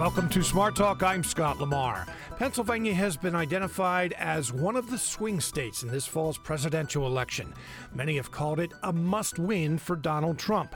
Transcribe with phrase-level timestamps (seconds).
[0.00, 1.02] Welcome to Smart Talk.
[1.02, 2.06] I'm Scott Lamar.
[2.38, 7.52] Pennsylvania has been identified as one of the swing states in this fall's presidential election.
[7.94, 10.74] Many have called it a must win for Donald Trump.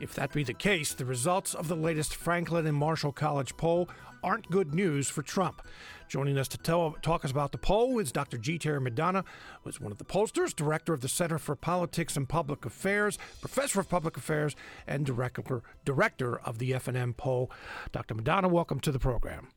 [0.00, 3.90] If that be the case, the results of the latest Franklin and Marshall College poll
[4.22, 5.62] aren't good news for Trump.
[6.08, 8.36] Joining us to tell, talk us about the poll is Dr.
[8.36, 8.58] G.
[8.58, 9.24] Terry Madonna,
[9.62, 13.18] who is one of the pollsters, director of the Center for Politics and Public Affairs,
[13.40, 14.54] professor of public affairs,
[14.86, 17.50] and director director of the F&M poll.
[17.92, 18.14] Dr.
[18.14, 19.48] Madonna, welcome to the program.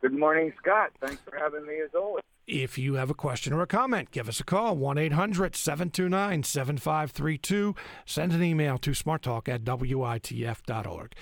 [0.00, 0.90] Good morning, Scott.
[1.00, 2.24] Thanks for having me as always.
[2.52, 6.42] If you have a question or a comment, give us a call 1 800 729
[6.42, 7.74] 7532.
[8.04, 11.14] Send an email to smarttalk at witf.org.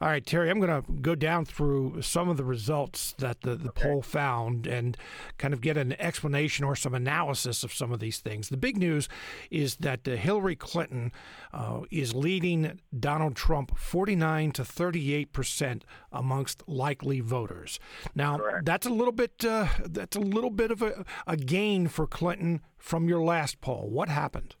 [0.00, 3.54] All right, Terry, I'm going to go down through some of the results that the,
[3.54, 3.82] the okay.
[3.82, 4.96] poll found and
[5.38, 8.48] kind of get an explanation or some analysis of some of these things.
[8.48, 9.08] The big news
[9.52, 11.12] is that uh, Hillary Clinton
[11.52, 17.78] uh, is leading Donald Trump 49 to 38 percent amongst likely voters.
[18.16, 18.64] Now, Correct.
[18.64, 22.62] that's a little bit uh, that's a little bit of a, a gain for Clinton
[22.78, 23.88] from your last poll.
[23.88, 24.56] What happened?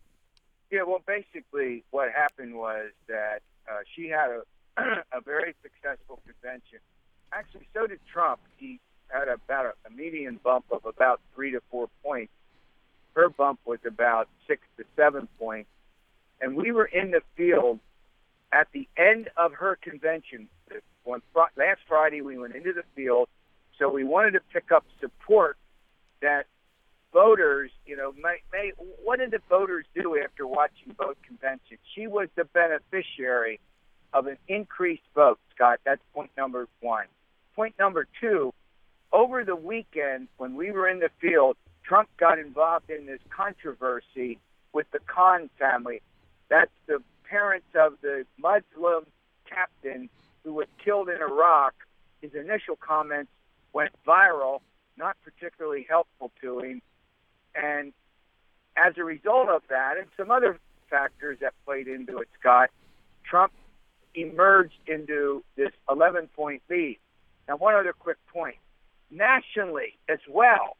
[0.70, 4.42] Yeah, well, basically, what happened was that uh, she had a,
[5.16, 6.78] a very successful convention.
[7.32, 8.40] Actually, so did Trump.
[8.56, 12.32] He had about a, a median bump of about three to four points.
[13.14, 15.68] Her bump was about six to seven points.
[16.40, 17.78] And we were in the field
[18.52, 20.48] at the end of her convention.
[21.04, 23.28] When, last Friday, we went into the field.
[23.78, 25.56] So we wanted to pick up support
[26.22, 26.46] that
[27.12, 28.72] voters, you know, may, may,
[29.04, 31.80] what did the voters do after watching both conventions?
[31.94, 33.60] She was the beneficiary
[34.12, 35.80] of an increased vote, Scott.
[35.84, 37.06] That's point number one.
[37.54, 38.52] Point number two,
[39.12, 44.38] over the weekend when we were in the field, Trump got involved in this controversy
[44.72, 46.00] with the Khan family.
[46.48, 49.04] That's the parents of the Muslim
[49.46, 50.08] captain
[50.44, 51.74] who was killed in Iraq.
[52.22, 53.30] His initial comments
[53.72, 54.60] went viral
[55.02, 56.80] not particularly helpful to him.
[57.54, 57.92] And
[58.76, 60.58] as a result of that, and some other
[60.88, 62.70] factors that played into it, Scott,
[63.28, 63.52] Trump
[64.14, 66.98] emerged into this 11 point lead.
[67.48, 68.56] Now, one other quick point.
[69.10, 70.76] Nationally as well,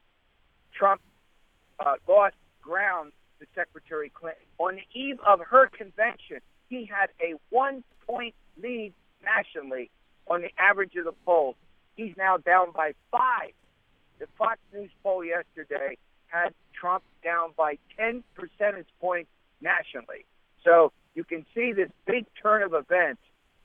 [0.73, 1.01] Trump
[1.79, 4.45] uh, lost ground to Secretary Clinton.
[4.59, 9.91] On the eve of her convention, he had a one point lead nationally
[10.29, 11.57] on the average of the polls.
[11.97, 13.53] He's now down by five
[14.23, 19.29] the Fox News poll yesterday had Trump down by 10 percentage points
[19.61, 20.25] nationally.
[20.63, 23.21] So you can see this big turn of events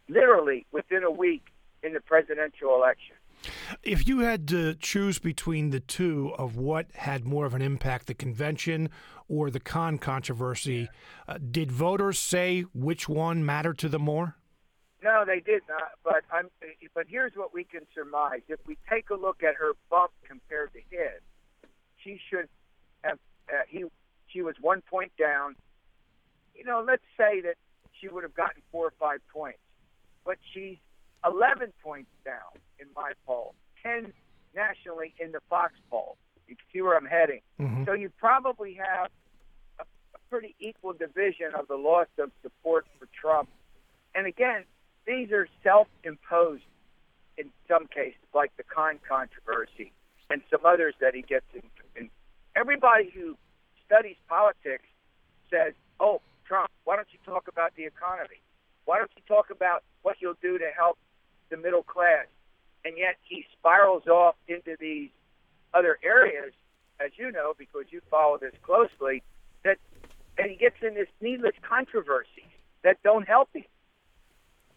[0.10, 1.46] literally within a week
[1.84, 3.16] in the presidential election.
[3.84, 8.08] If you had to choose between the two of what had more of an impact,
[8.08, 8.90] the convention
[9.30, 10.90] or the Khan controversy,
[11.28, 14.38] uh, did voters say which one mattered to them more?
[15.04, 15.92] No, they did not.
[16.04, 16.50] But I'm.
[16.94, 20.74] But here's what we can surmise: if we take a look at her bump compared
[20.74, 21.22] to his,
[22.04, 22.48] she should
[23.04, 23.20] have.
[23.50, 23.86] Uh, he.
[24.28, 25.56] She was one point down.
[26.56, 27.56] You know, let's say that
[28.00, 29.60] she would have gotten four or five points,
[30.26, 30.78] but she's
[31.26, 34.12] 11 points down in my poll, 10
[34.56, 36.18] nationally in the Fox poll.
[36.48, 37.42] You can see where I'm heading.
[37.60, 37.86] Mm-hmm.
[37.86, 39.10] So you probably have
[39.80, 43.50] a, a pretty equal division of the loss of support for Trump.
[44.16, 44.64] And again,
[45.08, 46.64] these are self-imposed
[47.38, 49.92] in some cases, like the Khan controversy
[50.30, 51.64] and some others that he gets in.
[51.96, 52.10] in.
[52.56, 53.38] Everybody who
[53.86, 54.84] studies politics
[55.50, 58.42] says, "Oh, Trump, why don't you talk about the economy?
[58.86, 60.98] Why don't you talk about what you'll do to help
[61.50, 62.28] the middle class?"
[62.84, 65.10] And yet he spirals off into these
[65.74, 66.54] other areas,
[67.00, 69.24] as you know, because you follow this closely.
[69.64, 69.78] That
[70.38, 72.52] and he gets in this needless controversies
[72.84, 73.66] that don't help him.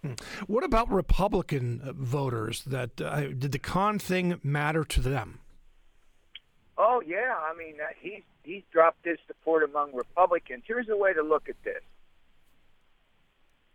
[0.02, 0.14] Hmm.
[0.46, 2.62] What about Republican uh, voters?
[2.64, 5.40] That uh, did the Khan thing matter to them?
[6.78, 10.64] Oh yeah, I mean uh, he's he's dropped his support among Republicans.
[10.66, 11.82] Here's a way to look at this: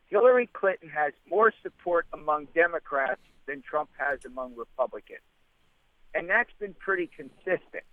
[0.07, 5.19] Hillary Clinton has more support among Democrats than Trump has among Republicans,
[6.15, 7.83] and that's been pretty consistent.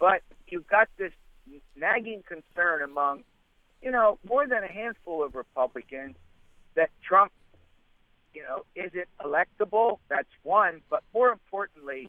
[0.00, 1.12] But you've got this
[1.76, 3.22] nagging concern among,
[3.80, 6.16] you know, more than a handful of Republicans
[6.78, 7.32] that Trump,
[8.32, 9.98] you know, isn't electable.
[10.08, 10.80] That's one.
[10.88, 12.08] But more importantly,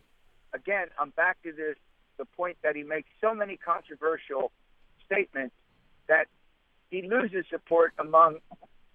[0.54, 1.76] again, I'm back to this
[2.18, 4.52] the point that he makes so many controversial
[5.06, 5.56] statements
[6.08, 6.28] that
[6.92, 8.38] he loses support among,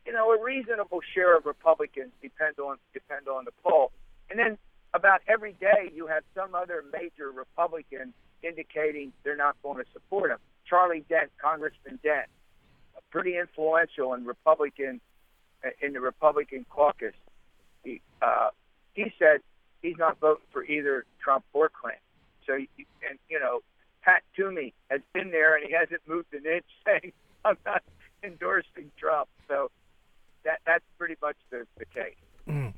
[0.06, 3.90] you know, a reasonable share of Republicans, depend on depend on the poll.
[4.30, 4.56] And then
[4.94, 10.30] about every day you have some other major Republican indicating they're not going to support
[10.30, 10.38] him.
[10.68, 12.28] Charlie Dent, Congressman Dent,
[13.10, 15.00] pretty influential in Republican
[15.80, 17.14] in the Republican caucus.
[17.82, 18.50] He, uh,
[18.94, 19.40] he said
[19.82, 22.00] he's not voting for either Trump or Clinton.
[22.46, 23.60] So, and you know,
[24.02, 27.12] Pat Toomey has been there and he hasn't moved an inch, saying
[27.44, 27.82] I'm not
[28.22, 29.28] endorsing Trump.
[29.48, 29.70] So
[30.44, 32.16] that that's pretty much the, the case.
[32.48, 32.74] Mm.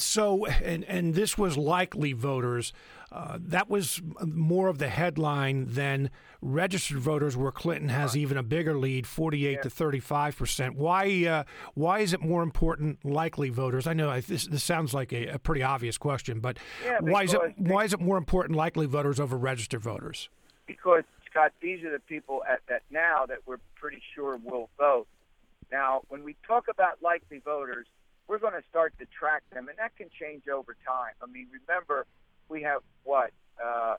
[0.00, 2.72] So, and and this was likely voters.
[3.10, 6.10] Uh, that was more of the headline than
[6.40, 9.62] registered voters, where Clinton has even a bigger lead, forty-eight yeah.
[9.62, 10.76] to thirty-five percent.
[10.76, 11.24] Why?
[11.26, 11.44] Uh,
[11.74, 13.86] why is it more important likely voters?
[13.86, 17.34] I know this, this sounds like a, a pretty obvious question, but yeah, why is
[17.34, 20.28] it why is it more important likely voters over registered voters?
[20.66, 25.06] Because Scott, these are the people at that now that we're pretty sure will vote.
[25.72, 27.86] Now, when we talk about likely voters,
[28.28, 31.14] we're going to start to track them, and that can change over time.
[31.22, 32.06] I mean, remember,
[32.48, 33.30] we have what
[33.62, 33.96] uh,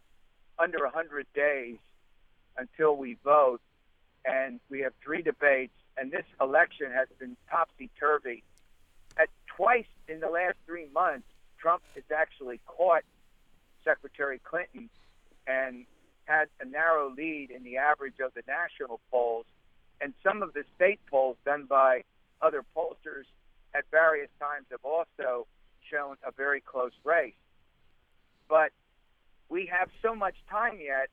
[0.59, 1.77] under 100 days
[2.57, 3.61] until we vote,
[4.23, 8.43] and we have three debates, and this election has been topsy turvy.
[9.17, 11.27] At twice in the last three months,
[11.57, 13.03] Trump has actually caught
[13.83, 14.89] Secretary Clinton
[15.47, 15.85] and
[16.25, 19.47] had a narrow lead in the average of the national polls,
[19.99, 22.03] and some of the state polls done by
[22.41, 23.25] other pollsters
[23.73, 25.47] at various times have also
[25.91, 27.33] shown a very close race.
[28.47, 28.71] But
[29.49, 31.09] we have so much time yet,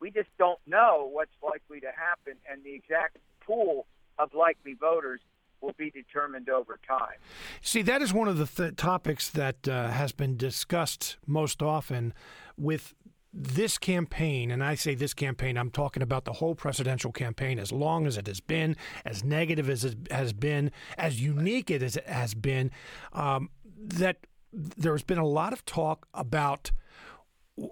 [0.00, 3.86] we just don't know what's likely to happen, and the exact pool
[4.18, 5.20] of likely voters
[5.60, 7.18] will be determined over time.
[7.60, 12.14] See, that is one of the th- topics that uh, has been discussed most often
[12.56, 12.94] with
[13.32, 17.70] this campaign, and I say this campaign, I'm talking about the whole presidential campaign, as
[17.70, 22.06] long as it has been, as negative as it has been, as unique as it
[22.08, 22.70] has been,
[23.12, 26.72] um, that there's been a lot of talk about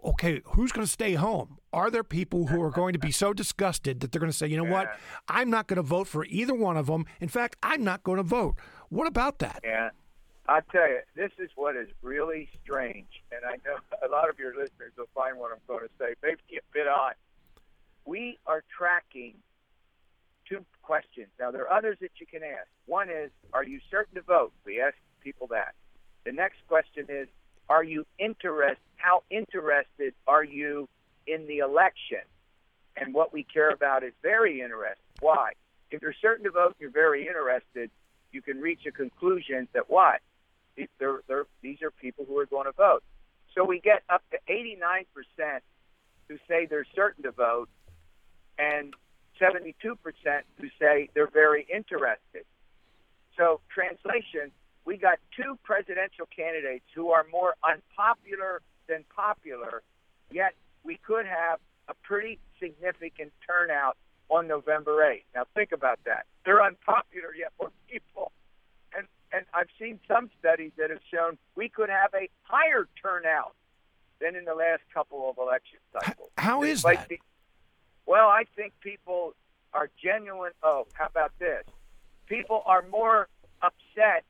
[0.05, 1.59] okay, who's going to stay home?
[1.73, 4.47] Are there people who are going to be so disgusted that they're going to say,
[4.47, 4.73] you know yeah.
[4.73, 4.89] what,
[5.29, 7.07] I'm not going to vote for either one of them.
[7.21, 8.57] In fact, I'm not going to vote.
[8.89, 9.61] What about that?
[9.65, 9.91] Yeah.
[10.49, 14.39] I tell you, this is what is really strange, and I know a lot of
[14.39, 17.15] your listeners will find what I'm going to say maybe a bit odd.
[18.07, 19.35] We are tracking
[20.49, 21.29] two questions.
[21.39, 22.67] Now, there are others that you can ask.
[22.87, 24.53] One is, are you certain to vote?
[24.65, 25.75] We ask people that.
[26.25, 27.29] The next question is,
[27.69, 28.79] are you interested?
[28.97, 30.89] How interested are you
[31.27, 32.25] in the election?
[32.97, 34.97] And what we care about is very interested.
[35.21, 35.53] Why?
[35.91, 37.91] If you're certain to vote, you're very interested.
[38.33, 40.21] You can reach a conclusion that what
[40.99, 43.03] they're, they're, these are people who are going to vote.
[43.55, 45.07] So we get up to 89%
[46.29, 47.69] who say they're certain to vote,
[48.59, 48.95] and
[49.41, 49.75] 72%
[50.59, 52.45] who say they're very interested.
[53.37, 54.51] So, translation,
[54.85, 59.83] we got two presidential candidates who are more unpopular than popular,
[60.31, 63.97] yet we could have a pretty significant turnout
[64.29, 65.23] on November 8th.
[65.35, 66.27] Now, think about that.
[66.45, 67.71] They're unpopular, yet more
[69.39, 73.55] and I've seen some studies that have shown we could have a higher turnout
[74.21, 76.31] than in the last couple of election cycles.
[76.37, 77.09] How is that?
[78.05, 79.35] well, I think people
[79.73, 80.53] are genuine.
[80.63, 81.63] Oh, how about this?
[82.27, 83.29] People are more
[83.63, 84.25] upset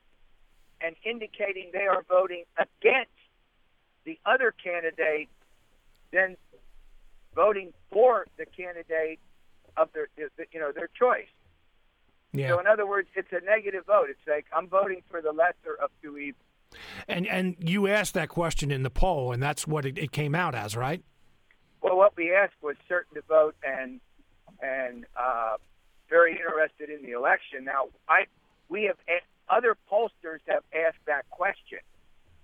[0.79, 3.09] and indicating they are voting against
[4.05, 5.29] the other candidate
[6.13, 6.37] than
[7.33, 9.19] voting for the candidate
[9.75, 10.07] of their,
[10.51, 11.27] you know, their choice.
[12.31, 12.49] Yeah.
[12.49, 14.07] So in other words, it's a negative vote.
[14.09, 16.43] It's like I'm voting for the lesser of two evils.
[17.07, 20.35] And and you asked that question in the poll, and that's what it, it came
[20.35, 21.03] out as, right?
[21.81, 23.99] Well, what we asked was certain to vote and
[24.61, 25.55] and uh,
[26.09, 27.63] very interested in the election.
[27.63, 28.25] Now, I
[28.67, 28.97] we have
[29.49, 31.79] other pollsters have asked that question,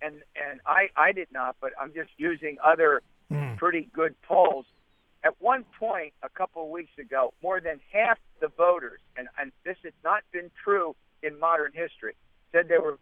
[0.02, 3.56] and and I I did not, but I'm just using other mm.
[3.58, 4.66] pretty good polls
[5.26, 9.52] at one point, a couple of weeks ago, more than half the voters, and, and
[9.64, 12.14] this has not been true in modern history,
[12.52, 12.98] said they were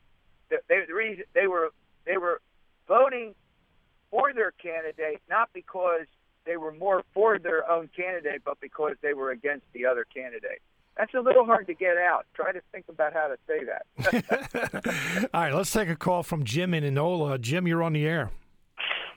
[0.50, 1.70] they, the reason they were
[2.06, 2.42] they were
[2.88, 3.34] voting
[4.12, 6.06] for their candidate not because
[6.46, 10.62] they were more for their own candidate, but because they were against the other candidate.
[10.98, 12.26] That's a little hard to get out.
[12.36, 15.30] Try to think about how to say that.
[15.34, 17.42] All right, let's take a call from Jim in Enola.
[17.42, 18.32] Jim, you're on the air.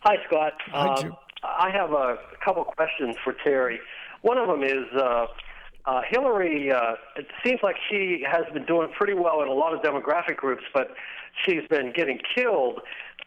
[0.00, 0.52] Hi, Scott.
[0.68, 3.80] Hi, um, I have a couple questions for Terry.
[4.22, 5.26] One of them is uh,
[5.86, 6.72] uh, Hillary.
[6.72, 10.36] Uh, it seems like she has been doing pretty well in a lot of demographic
[10.36, 10.94] groups, but
[11.44, 12.80] she's been getting killed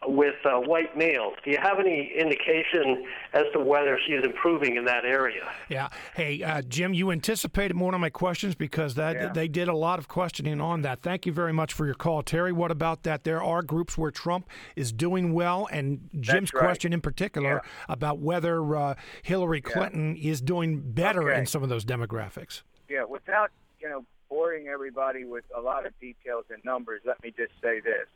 [0.06, 1.34] with uh, white males.
[1.44, 3.04] Do you have any indication
[3.34, 5.42] as to whether she is improving in that area?
[5.68, 5.88] Yeah.
[6.14, 9.32] Hey, uh, Jim, you anticipated one of my questions because that yeah.
[9.32, 11.02] they did a lot of questioning on that.
[11.02, 12.50] Thank you very much for your call, Terry.
[12.52, 13.24] What about that?
[13.24, 16.60] There are groups where Trump is doing well, and Jim's right.
[16.60, 17.70] question in particular yeah.
[17.88, 20.30] about whether uh, Hillary Clinton yeah.
[20.30, 21.40] is doing better okay.
[21.40, 22.62] in some of those demographics.
[22.88, 23.04] Yeah.
[23.04, 27.52] Without you know boring everybody with a lot of details and numbers, let me just
[27.62, 28.06] say this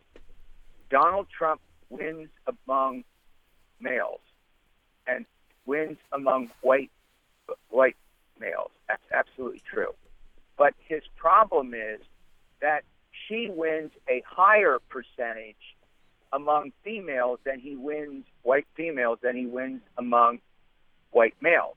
[0.89, 1.61] Donald Trump
[1.91, 3.05] wins among
[3.81, 4.21] males
[5.07, 5.27] and
[5.67, 6.91] wins among white
[7.71, 7.97] white
[8.41, 8.71] males.
[8.89, 9.95] That's absolutely true.
[10.57, 12.01] But his problem is
[12.61, 12.83] that
[13.29, 15.57] she wins a higher percentage
[16.33, 20.41] among females than he wins white females than he wins among
[21.11, 21.77] white males.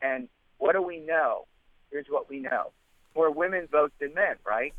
[0.00, 0.28] And
[0.58, 1.46] what do we know?
[1.90, 2.72] Here's what we know.
[3.14, 4.72] More women vote than men, right?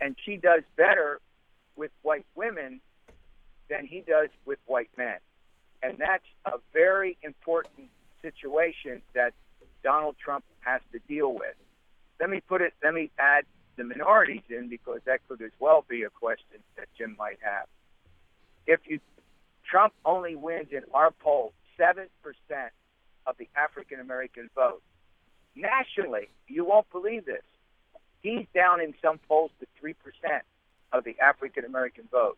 [0.00, 1.20] And she does better
[1.76, 2.80] with white women
[3.68, 5.16] than he does with white men.
[5.82, 7.88] And that's a very important
[8.20, 9.34] situation that
[9.82, 11.56] Donald Trump has to deal with.
[12.20, 13.44] Let me put it, let me add
[13.76, 17.66] the minorities in because that could as well be a question that Jim might have.
[18.66, 19.00] If you
[19.68, 22.72] Trump only wins in our poll seven percent
[23.26, 24.82] of the African American vote.
[25.54, 27.42] Nationally, you won't believe this.
[28.20, 30.44] He's down in some polls to three percent
[30.92, 32.36] of the African American vote.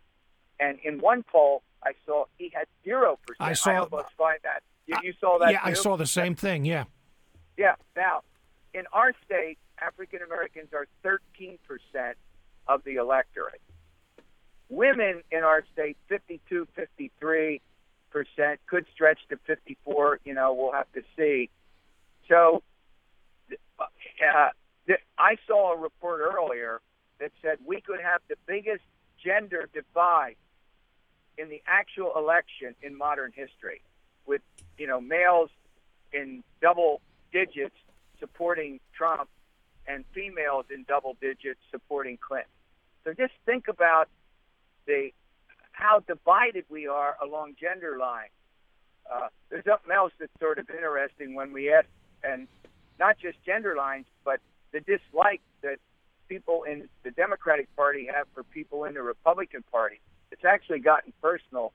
[0.61, 3.51] And in one poll I saw he had zero percent.
[3.51, 4.63] I saw I almost find that.
[4.87, 5.71] You, you saw that Yeah, too?
[5.71, 6.85] I saw the same thing, yeah.
[7.57, 7.75] Yeah.
[7.97, 8.23] Now,
[8.73, 11.59] in our state, African Americans are 13%
[12.69, 13.61] of the electorate.
[14.69, 17.61] Women in our state, 52, 53
[18.11, 20.21] percent, could stretch to 54.
[20.25, 21.51] You know, we'll have to see.
[22.29, 22.63] So,
[23.79, 24.49] uh,
[25.19, 26.81] I saw a report earlier
[27.21, 28.83] that said we could have the biggest
[29.23, 30.37] gender divide
[31.39, 33.83] in the actual election in modern history,
[34.27, 34.43] with
[34.79, 35.51] you know males
[36.13, 37.01] in double
[37.33, 37.75] digits
[38.21, 39.29] supporting Trump
[39.87, 42.51] and females in double digits supporting Clinton.
[43.05, 44.09] So just think about
[44.87, 45.11] the
[45.73, 48.31] how divided we are along gender lines.
[49.13, 51.87] Uh, there's something else that's sort of interesting when we ask,
[52.23, 52.47] and
[52.99, 54.41] not just gender lines, but
[54.73, 55.79] the dislike that
[56.29, 60.01] people in the Democratic Party have for people in the Republican Party.
[60.35, 61.73] It's actually gotten personal.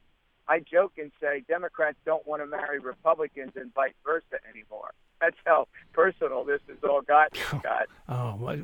[0.50, 5.38] I joke and say Democrats don't want to marry Republicans and vice versa anymore that's
[5.46, 7.88] how personal this has all gotten, Scott.
[8.08, 8.58] Oh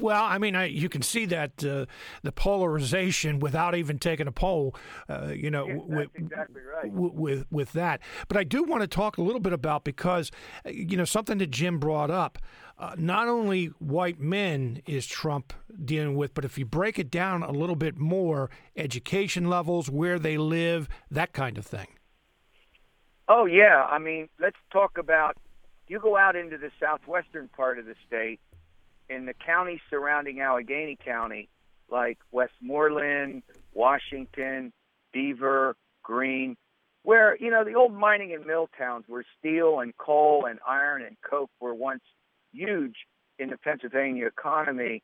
[0.00, 1.86] well, I mean, I, you can see that uh,
[2.22, 4.74] the polarization without even taking a poll.
[5.08, 6.92] Uh, you know, yeah, with, exactly right.
[6.92, 8.00] with with that.
[8.28, 10.30] But I do want to talk a little bit about because
[10.66, 12.38] uh, you know something that Jim brought up.
[12.82, 15.52] Uh, not only white men is Trump
[15.84, 20.18] dealing with, but if you break it down a little bit more, education levels, where
[20.18, 21.86] they live, that kind of thing.
[23.28, 25.36] Oh yeah, I mean, let's talk about
[25.86, 28.40] you go out into the southwestern part of the state,
[29.08, 31.48] in the counties surrounding Allegheny County,
[31.88, 34.72] like Westmoreland, Washington,
[35.12, 36.56] Beaver, Greene,
[37.04, 41.02] where you know the old mining and mill towns where steel and coal and iron
[41.02, 42.02] and coke were once
[42.52, 42.96] huge
[43.38, 45.02] in the Pennsylvania economy.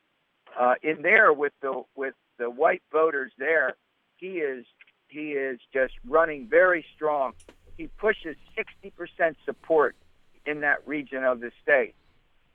[0.58, 3.74] Uh, in there with the with the white voters there,
[4.16, 4.64] he is
[5.08, 7.32] he is just running very strong.
[7.76, 9.96] He pushes 60% support
[10.44, 11.94] in that region of the state.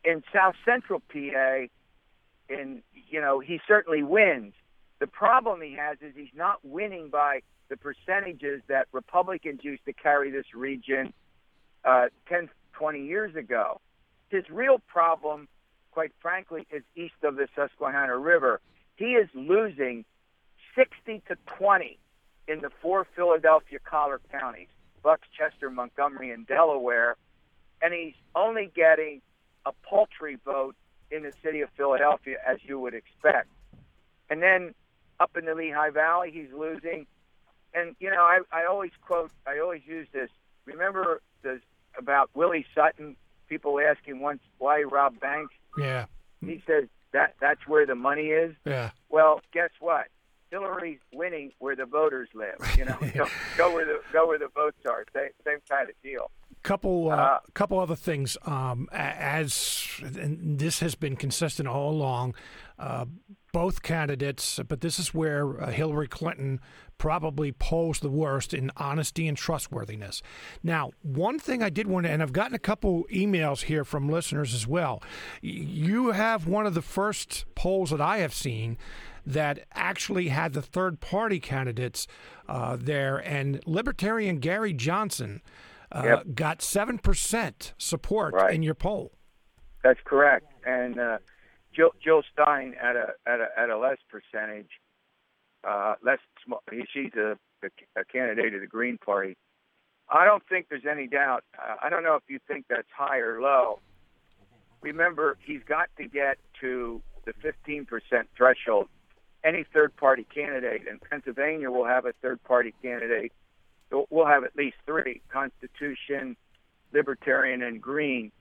[0.04, 1.68] In South Central PA,
[2.50, 4.54] in you know, he certainly wins.
[5.00, 9.94] The problem he has is he's not winning by the percentages that Republicans used to
[9.94, 11.14] carry this region
[11.86, 13.80] uh, 10, 20 years ago.
[14.34, 15.48] His real problem,
[15.92, 18.62] quite frankly, is east of the Susquehanna River.
[18.96, 20.06] He is losing
[20.76, 22.00] 60 to 20
[22.48, 24.70] in the four Philadelphia collar counties,
[25.04, 27.16] Bucks, Chester, Montgomery, and Delaware,
[27.80, 29.22] and he's only getting
[29.68, 30.76] a paltry vote
[31.12, 33.50] in the city of Philadelphia, as you would expect.
[34.32, 34.74] And then
[35.20, 37.06] up in the Lehigh Valley, he's losing.
[37.76, 40.32] And you know, I, I always quote, I always use this.
[40.66, 41.60] Remember this
[42.00, 43.16] about Willie Sutton?
[43.48, 45.54] People asking once why Rob banks.
[45.78, 46.06] Yeah.
[46.42, 48.56] He says that that's where the money is.
[48.66, 48.92] Yeah.
[49.10, 50.08] Well, guess what?
[50.50, 52.60] Hillary's winning where the voters live.
[52.78, 55.06] You know, go, go where the go where the votes are.
[55.14, 56.30] Same same kind of deal.
[56.62, 58.38] Couple, uh, uh, couple other things.
[58.46, 62.36] Um, as this has been consistent all along,
[62.80, 63.06] uh,
[63.52, 66.60] both candidates, but this is where uh, Hillary Clinton
[66.98, 70.22] probably polls the worst in honesty and trustworthiness.
[70.64, 74.10] Now, one thing I did want to, and I've gotten a couple emails here from
[74.10, 75.04] listeners as well.
[75.42, 78.78] You have one of the first polls that I have seen
[79.26, 82.08] that actually had the third party candidates
[82.48, 85.42] uh, there, and Libertarian Gary Johnson
[85.92, 86.36] uh, yep.
[86.36, 88.54] got 7% support right.
[88.54, 89.14] in your poll.
[89.84, 90.52] That's correct.
[90.66, 90.98] And
[91.76, 94.70] Jill, Jill Stein at a, at a, at a less percentage,
[95.68, 96.62] uh, less small,
[96.94, 97.38] she's a,
[97.96, 99.36] a candidate of the Green Party.
[100.10, 101.44] I don't think there's any doubt.
[101.58, 103.80] Uh, I don't know if you think that's high or low.
[104.82, 107.88] Remember, he's got to get to the 15%
[108.36, 108.90] threshold
[109.44, 110.88] any third party candidate.
[110.88, 113.32] in Pennsylvania will have a third party candidate.
[114.10, 116.36] We'll have at least three: Constitution,
[116.94, 118.32] Libertarian, and Green.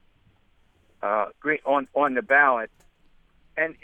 [1.02, 2.70] Uh, green on on the ballot.
[3.56, 3.74] And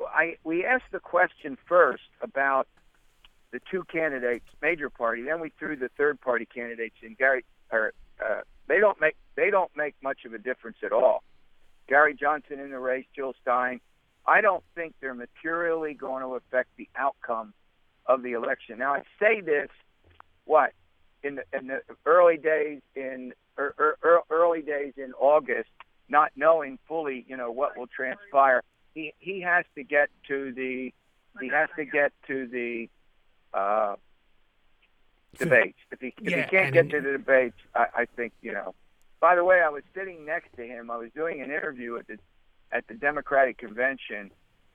[0.00, 2.68] I we asked the question first about
[3.50, 5.22] the two candidates, major party.
[5.22, 7.14] Then we threw the third party candidates in.
[7.14, 7.92] Gary, or
[8.24, 11.22] uh, they don't make they don't make much of a difference at all.
[11.88, 13.80] Gary Johnson in the race, Jill Stein.
[14.26, 17.54] I don't think they're materially going to affect the outcome
[18.04, 18.78] of the election.
[18.78, 19.68] Now I say this,
[20.44, 20.72] what
[21.22, 25.70] in the in the early days in er, er, early days in August,
[26.08, 28.62] not knowing fully, you know, what will transpire.
[28.94, 30.92] He he has to get to the
[31.40, 32.88] he has to get to the
[33.54, 33.96] uh,
[35.38, 35.78] debates.
[35.90, 38.74] If he if yeah, he can't get to the debates, I, I think you know.
[39.20, 40.90] By the way, I was sitting next to him.
[40.90, 42.18] I was doing an interview at the
[42.70, 44.30] at the Democratic convention,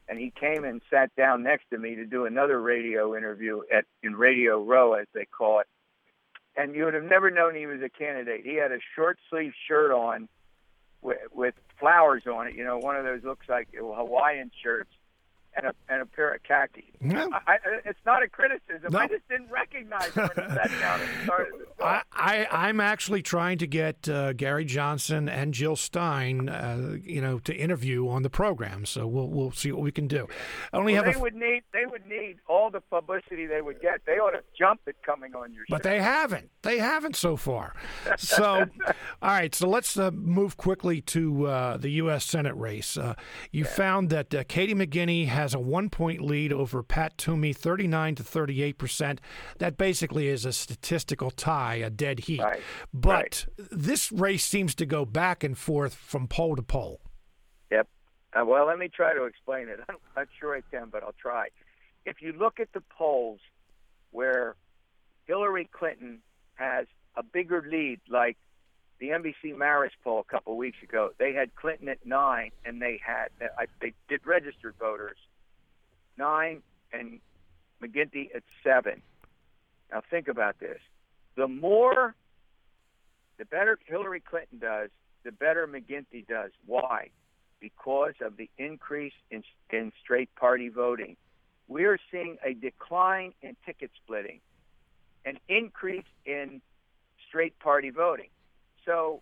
[0.08, 3.86] and he came and sat down next to me to do another radio interview at
[4.02, 5.68] in Radio Row, as they call it.
[6.56, 8.42] And you would have never known he was a candidate.
[8.46, 10.30] He had a short sleeve shirt on
[11.02, 12.56] with, with flowers on it.
[12.56, 14.90] You know, one of those looks like Hawaiian shirts
[15.56, 16.84] and a and a pair of khakis.
[17.02, 17.28] Yeah.
[17.48, 18.92] I, I, it's not a criticism.
[18.92, 19.00] No.
[19.00, 21.54] I just didn't recognize when he sat down and started.
[22.14, 27.22] I, I am actually trying to get uh, Gary Johnson and Jill Stein, uh, you
[27.22, 28.86] know, to interview on the program.
[28.86, 30.28] So we'll we'll see what we can do.
[30.72, 31.14] I only well, have.
[31.14, 34.02] They would need they would need all the publicity they would get.
[34.06, 35.66] They ought to jump at coming on your.
[35.66, 35.76] Show.
[35.76, 36.50] But they haven't.
[36.62, 37.74] They haven't so far.
[38.18, 38.66] So,
[39.22, 39.54] all right.
[39.54, 42.26] So let's uh, move quickly to uh, the U.S.
[42.26, 42.98] Senate race.
[42.98, 43.16] Uh,
[43.52, 43.70] you yeah.
[43.72, 48.24] found that uh, Katie McGinty has a one point lead over Pat Toomey, 39 to
[48.24, 49.22] 38 percent.
[49.60, 52.42] That basically is a statistical tie, a dead heat.
[52.42, 52.62] Right.
[52.94, 53.70] But right.
[53.72, 57.02] this race seems to go back and forth from poll to poll.
[57.72, 57.88] Yep.
[58.34, 59.80] Uh, well, let me try to explain it.
[59.90, 61.48] I'm not sure I can, but I'll try.
[62.06, 63.40] If you look at the polls
[64.12, 64.56] where
[65.26, 66.20] Hillary Clinton
[66.56, 68.38] has a bigger lead, like
[69.00, 72.82] the NBC Marist poll a couple of weeks ago, they had Clinton at nine, and
[72.82, 73.28] they had
[73.82, 75.18] they did registered voters,
[76.18, 77.20] nine, and
[77.82, 79.02] McGinty at seven.
[79.92, 80.80] Now think about this:
[81.36, 82.16] the more,
[83.38, 84.90] the better Hillary Clinton does,
[85.24, 86.52] the better McGinty does.
[86.66, 87.10] Why?
[87.60, 91.16] Because of the increase in in straight party voting.
[91.68, 94.42] We are seeing a decline in ticket splitting,
[95.26, 96.62] an increase in
[97.28, 98.30] straight party voting.
[98.86, 99.22] So,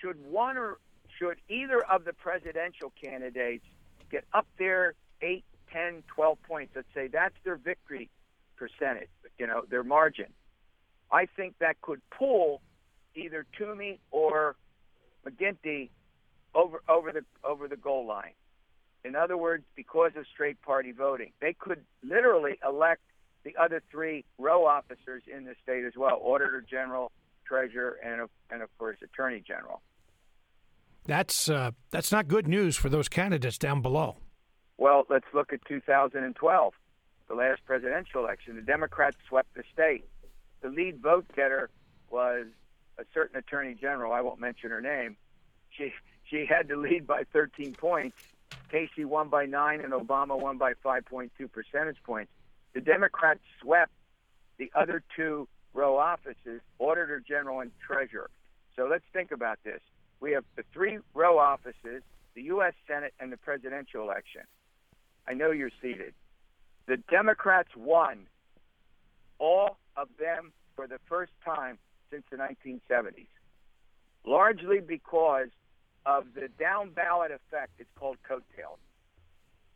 [0.00, 0.78] should one or
[1.18, 3.64] should either of the presidential candidates
[4.10, 8.10] get up there eight 10, 12 points, let's say that's their victory
[8.56, 10.26] percentage, you know, their margin.
[11.10, 12.60] I think that could pull
[13.14, 14.56] either Toomey or
[15.26, 15.90] McGinty
[16.54, 18.32] over over the over the goal line.
[19.04, 23.02] In other words, because of straight party voting, they could literally elect
[23.44, 27.12] the other three row officers in the state as well: auditor general,
[27.46, 29.80] treasurer, and and of course attorney general.
[31.06, 34.16] That's uh, that's not good news for those candidates down below.
[34.78, 36.72] Well, let's look at 2012,
[37.26, 38.54] the last presidential election.
[38.54, 40.04] The Democrats swept the state.
[40.62, 41.68] The lead vote getter
[42.10, 42.46] was
[42.96, 44.12] a certain attorney general.
[44.12, 45.16] I won't mention her name.
[45.70, 45.92] She
[46.24, 48.16] she had to lead by 13 points.
[48.70, 52.30] Casey won by nine, and Obama won by 5.2 percentage points.
[52.74, 53.92] The Democrats swept
[54.58, 58.30] the other two row offices, auditor general and treasurer.
[58.76, 59.80] So let's think about this.
[60.20, 62.02] We have the three row offices,
[62.34, 62.74] the U.S.
[62.86, 64.42] Senate, and the presidential election.
[65.28, 66.14] I know you're seated.
[66.86, 68.26] The Democrats won
[69.38, 71.78] all of them for the first time
[72.10, 73.26] since the 1970s,
[74.24, 75.48] largely because
[76.06, 77.72] of the down ballot effect.
[77.78, 78.78] It's called coattails.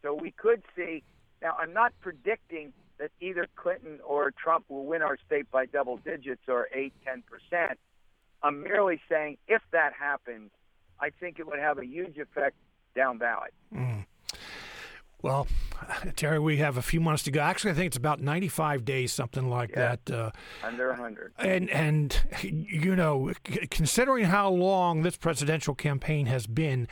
[0.01, 1.03] So we could see.
[1.43, 5.99] Now, I'm not predicting that either Clinton or Trump will win our state by double
[5.99, 7.75] digits or 8, 10%.
[8.43, 10.51] I'm merely saying if that happens,
[11.01, 12.57] I think it would have a huge effect
[12.95, 13.53] down ballot.
[13.75, 14.02] Mm.
[15.23, 15.47] Well,
[16.17, 17.41] Terry, we have a few months to go.
[17.41, 20.15] Actually, I think it's about 95 days, something like yeah, that.
[20.15, 20.31] Uh,
[20.65, 21.33] under 100.
[21.39, 23.33] And, and, you know,
[23.71, 26.89] considering how long this presidential campaign has been,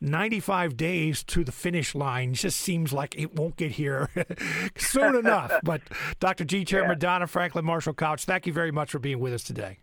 [0.00, 4.08] 95 days to the finish line just seems like it won't get here
[4.76, 5.52] soon enough.
[5.62, 5.82] But
[6.20, 6.44] Dr.
[6.44, 6.64] G.
[6.64, 7.10] Chairman yeah.
[7.10, 9.78] Donna Franklin Marshall Couch, thank you very much for being with us today.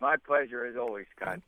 [0.00, 1.40] My pleasure as always, Scott.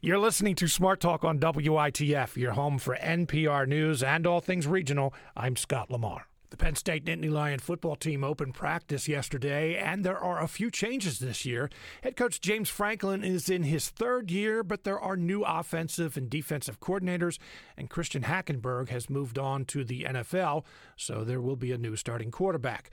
[0.00, 4.66] You're listening to Smart Talk on WITF, your home for NPR News and all things
[4.66, 5.12] regional.
[5.36, 6.26] I'm Scott Lamar.
[6.50, 10.70] The Penn State Nittany Lion football team opened practice yesterday, and there are a few
[10.70, 11.68] changes this year.
[12.02, 16.30] Head coach James Franklin is in his third year, but there are new offensive and
[16.30, 17.38] defensive coordinators,
[17.76, 20.64] and Christian Hackenberg has moved on to the NFL,
[20.96, 22.90] so there will be a new starting quarterback.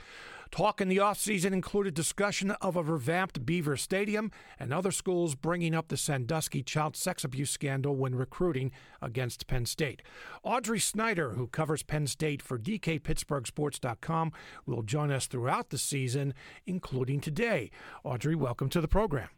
[0.51, 5.75] Talk in the offseason included discussion of a revamped Beaver Stadium and other schools bringing
[5.75, 10.01] up the Sandusky child sex abuse scandal when recruiting against Penn State.
[10.43, 14.31] Audrey Snyder, who covers Penn State for DKPittsburghSports.com,
[14.65, 16.33] will join us throughout the season,
[16.65, 17.71] including today.
[18.03, 19.29] Audrey, welcome to the program.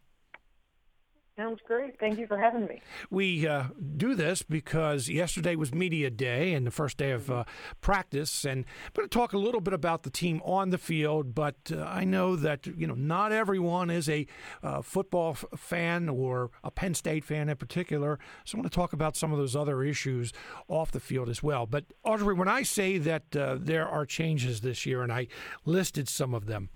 [1.37, 1.99] Sounds great.
[1.99, 2.81] Thank you for having me.
[3.11, 7.43] We uh, do this because yesterday was media day and the first day of uh,
[7.79, 11.35] practice, and I'm going to talk a little bit about the team on the field.
[11.35, 14.25] But uh, I know that you know not everyone is a
[14.63, 18.17] uh, football f- fan or a Penn State fan in particular.
[18.43, 20.33] So I want to talk about some of those other issues
[20.67, 21.67] off the field as well.
[21.67, 25.27] But Audrey, when I say that uh, there are changes this year, and I
[25.65, 26.69] listed some of them,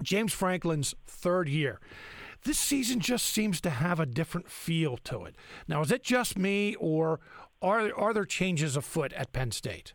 [0.00, 1.80] James Franklin's third year
[2.44, 5.34] this season just seems to have a different feel to it.
[5.68, 7.20] Now, is it just me, or
[7.60, 9.94] are are there changes afoot at Penn State?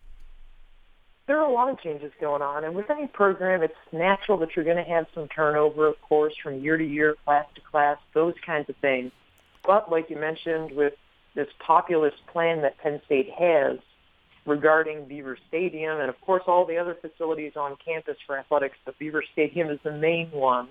[1.28, 4.56] There are a lot of changes going on, and with any program, it's natural that
[4.56, 7.98] you're going to have some turnover, of course, from year to year, class to class,
[8.14, 9.12] those kinds of things.
[9.64, 10.94] But like you mentioned, with
[11.34, 13.80] this populist plan that Penn State has
[14.46, 18.98] regarding Beaver Stadium, and of course all the other facilities on campus for athletics, but
[19.00, 20.70] Beaver Stadium is the main one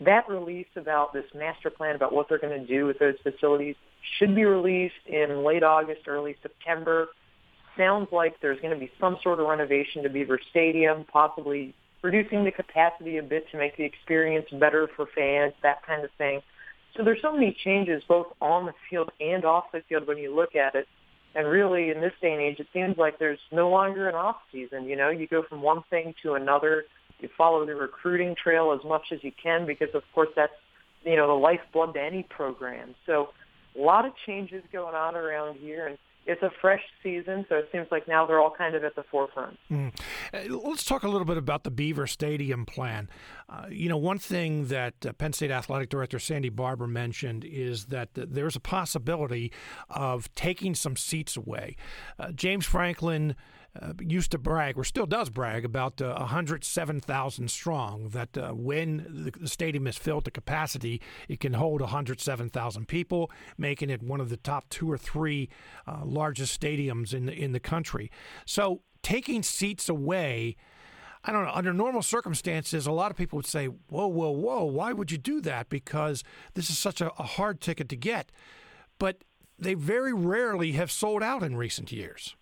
[0.00, 3.76] that release about this master plan about what they're going to do with those facilities
[4.18, 7.08] should be released in late August, early September.
[7.76, 12.44] Sounds like there's going to be some sort of renovation to Beaver Stadium, possibly reducing
[12.44, 16.40] the capacity a bit to make the experience better for fans, that kind of thing.
[16.96, 20.34] So there's so many changes both on the field and off the field when you
[20.34, 20.86] look at it.
[21.34, 24.36] And really, in this day and age, it seems like there's no longer an off
[24.52, 24.84] season.
[24.84, 26.84] You know, you go from one thing to another
[27.20, 30.52] you follow the recruiting trail as much as you can because, of course, that's
[31.04, 32.94] you know the lifeblood to any program.
[33.06, 33.30] So
[33.76, 37.68] a lot of changes going on around here, and it's a fresh season, so it
[37.70, 39.58] seems like now they're all kind of at the forefront.
[39.70, 39.92] Mm.
[40.48, 43.10] Let's talk a little bit about the Beaver Stadium plan.
[43.48, 47.86] Uh, you know, one thing that uh, Penn State Athletic Director Sandy Barbour mentioned is
[47.86, 49.52] that there's a possibility
[49.90, 51.76] of taking some seats away.
[52.18, 53.36] Uh, James Franklin
[53.80, 58.08] uh, used to brag, or still does brag, about uh, 107,000 strong.
[58.10, 63.90] That uh, when the, stadium is filled to capacity, it can hold 107,000 people, making
[63.90, 65.48] it one of the top two or three
[65.86, 68.10] uh, largest stadiums in the, in the country.
[68.46, 70.56] So taking seats away.
[71.26, 71.52] I don't know.
[71.54, 74.64] Under normal circumstances, a lot of people would say, "Whoa, whoa, whoa!
[74.64, 75.70] Why would you do that?
[75.70, 78.30] Because this is such a, a hard ticket to get."
[78.98, 79.24] But
[79.58, 82.36] they very rarely have sold out in recent years.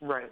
[0.00, 0.30] Right.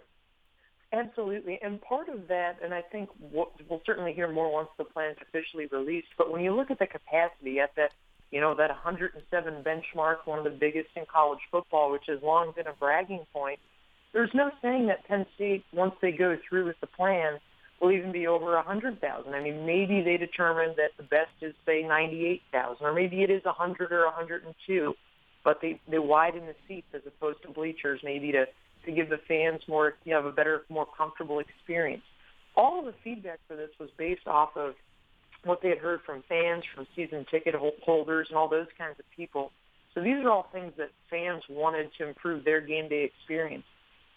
[0.91, 1.59] Absolutely.
[1.61, 3.51] And part of that, and I think we'll,
[3.85, 6.87] certainly hear more once the plan is officially released, but when you look at the
[6.87, 7.91] capacity at that,
[8.31, 12.53] you know, that 107 benchmark, one of the biggest in college football, which has long
[12.55, 13.59] been a bragging point,
[14.13, 17.39] there's no saying that Penn State, once they go through with the plan,
[17.79, 19.33] will even be over 100,000.
[19.33, 23.45] I mean, maybe they determine that the best is, say, 98,000, or maybe it is
[23.45, 24.93] 100 or 102,
[25.43, 28.45] but they, they widen the seats as opposed to bleachers, maybe to
[28.85, 32.03] to give the fans more, you know, a better, more comfortable experience.
[32.55, 34.73] All of the feedback for this was based off of
[35.43, 39.05] what they had heard from fans, from season ticket holders, and all those kinds of
[39.15, 39.51] people.
[39.93, 43.63] So these are all things that fans wanted to improve their game day experience.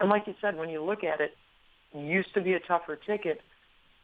[0.00, 1.32] And like you said, when you look at it,
[1.94, 3.40] it used to be a tougher ticket,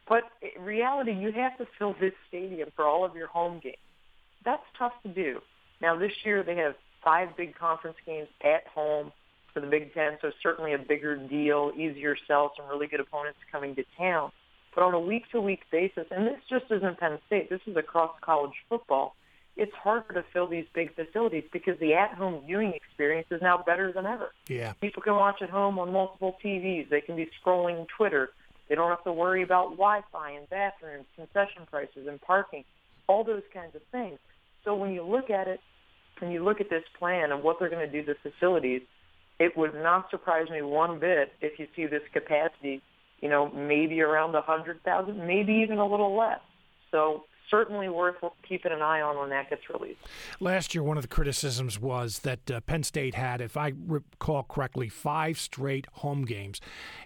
[0.09, 0.25] but
[0.57, 3.77] in reality, you have to fill this stadium for all of your home games.
[4.45, 5.41] That's tough to do.
[5.81, 9.13] Now this year they have five big conference games at home
[9.59, 13.39] for the Big Ten, so certainly a bigger deal, easier sell, some really good opponents
[13.51, 14.31] coming to town.
[14.75, 18.53] But on a week-to-week basis, and this just isn't Penn State, this is across college
[18.69, 19.17] football,
[19.57, 23.93] it's harder to fill these big facilities because the at-home viewing experience is now better
[23.93, 24.31] than ever.
[24.49, 24.75] Yeah.
[24.75, 26.89] People can watch at home on multiple TVs.
[26.89, 28.31] They can be scrolling Twitter.
[28.69, 32.65] They don't have to worry about Wi-Fi and bathrooms, concession prices and parking,
[33.09, 34.21] all those kinds of things.
[34.65, 35.61] So when you look at it,
[36.21, 38.83] when you look at this plan and what they're going to do to facilities,
[39.39, 42.83] it would not surprise me one bit if you see this capacity,
[43.21, 46.41] you know, maybe around a hundred thousand, maybe even a little less.
[46.91, 50.01] So certainly worth keeping an eye on when that gets released.
[50.41, 54.43] Last year, one of the criticisms was that uh, Penn State had, if I recall
[54.43, 56.61] correctly, five straight home games.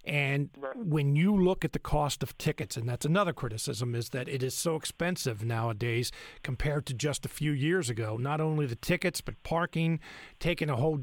[0.05, 0.77] And right.
[0.77, 4.43] when you look at the cost of tickets, and that's another criticism, is that it
[4.43, 6.11] is so expensive nowadays
[6.43, 8.17] compared to just a few years ago.
[8.17, 10.01] Not only the tickets, but parking,
[10.41, 11.01] taking a whole,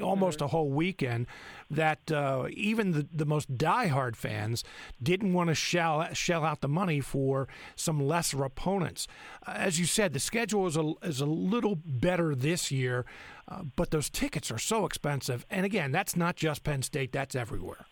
[0.00, 0.44] almost mm-hmm.
[0.46, 1.26] a whole weekend,
[1.70, 4.64] that uh, even the, the most diehard fans
[5.02, 9.06] didn't want to shell, shell out the money for some lesser opponents.
[9.46, 13.04] Uh, as you said, the schedule is a, is a little better this year,
[13.48, 15.44] uh, but those tickets are so expensive.
[15.50, 17.86] And again, that's not just Penn State, that's everywhere.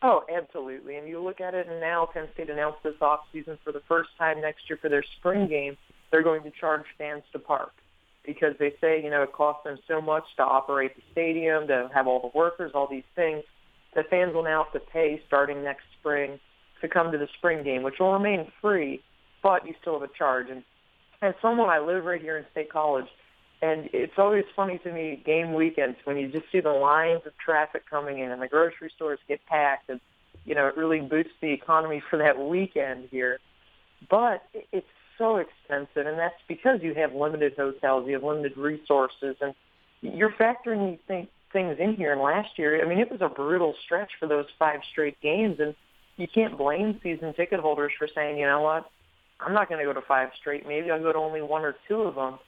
[0.00, 0.96] Oh, absolutely.
[0.96, 3.82] And you look at it, and now Penn State announced this off season for the
[3.88, 5.76] first time next year for their spring game,
[6.10, 7.72] they're going to charge fans to park
[8.24, 11.90] because they say, you know, it costs them so much to operate the stadium, to
[11.92, 13.42] have all the workers, all these things,
[13.94, 16.38] that fans will now have to pay starting next spring
[16.80, 19.02] to come to the spring game, which will remain free,
[19.42, 20.48] but you still have a charge.
[20.50, 20.62] And
[21.22, 23.06] as someone, I live right here in State College,
[23.60, 27.32] and it's always funny to me game weekends when you just see the lines of
[27.38, 30.00] traffic coming in and the grocery stores get packed and,
[30.44, 33.40] you know, it really boosts the economy for that weekend here.
[34.08, 39.36] But it's so expensive and that's because you have limited hotels, you have limited resources
[39.40, 39.54] and
[40.00, 43.28] you're factoring these things things in here and last year, I mean, it was a
[43.28, 45.74] brutal stretch for those five straight games and
[46.18, 48.90] you can't blame season ticket holders for saying, you know what,
[49.40, 50.66] I'm not going to go to five straight.
[50.66, 52.38] Maybe I'll go to only one or two of them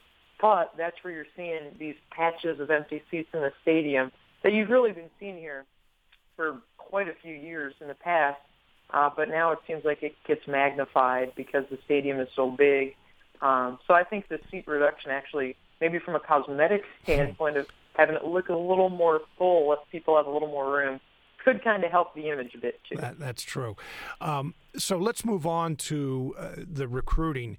[0.41, 4.11] but that's where you're seeing these patches of empty seats in the stadium
[4.43, 5.65] that you've really been seeing here
[6.35, 8.39] for quite a few years in the past.
[8.89, 12.95] Uh, but now it seems like it gets magnified because the stadium is so big.
[13.41, 18.15] Um, so I think the seat reduction actually, maybe from a cosmetic standpoint of having
[18.15, 20.99] it look a little more full, let people have a little more room,
[21.43, 22.97] could kind of help the image a bit too.
[22.97, 23.75] That, that's true.
[24.19, 27.57] Um, so let's move on to uh, the recruiting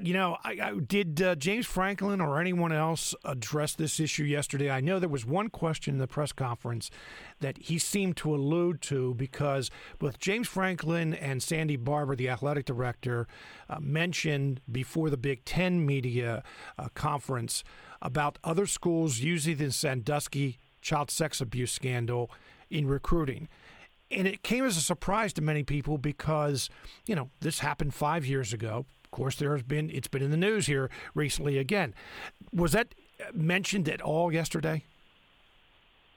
[0.00, 4.70] you know, I, I did uh, James Franklin or anyone else address this issue yesterday?
[4.70, 6.90] I know there was one question in the press conference
[7.40, 12.64] that he seemed to allude to because both James Franklin and Sandy Barbour, the athletic
[12.64, 13.26] director,
[13.68, 16.42] uh, mentioned before the Big Ten media
[16.78, 17.64] uh, conference
[18.00, 22.30] about other schools using the Sandusky child sex abuse scandal
[22.70, 23.48] in recruiting
[24.12, 26.68] and it came as a surprise to many people because
[27.06, 30.30] you know this happened five years ago Of course, there has been it's been in
[30.30, 31.94] the news here recently again.
[32.52, 32.94] Was that
[33.34, 34.84] mentioned at all yesterday?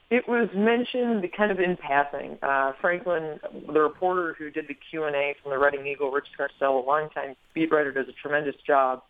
[0.08, 2.38] It was mentioned kind of in passing.
[2.40, 3.40] Uh, Franklin,
[3.72, 6.86] the reporter who did the Q and A from the Reading Eagle, Rich Scarcella, a
[6.86, 9.02] longtime beat writer, does a tremendous job.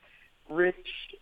[0.48, 0.74] Rich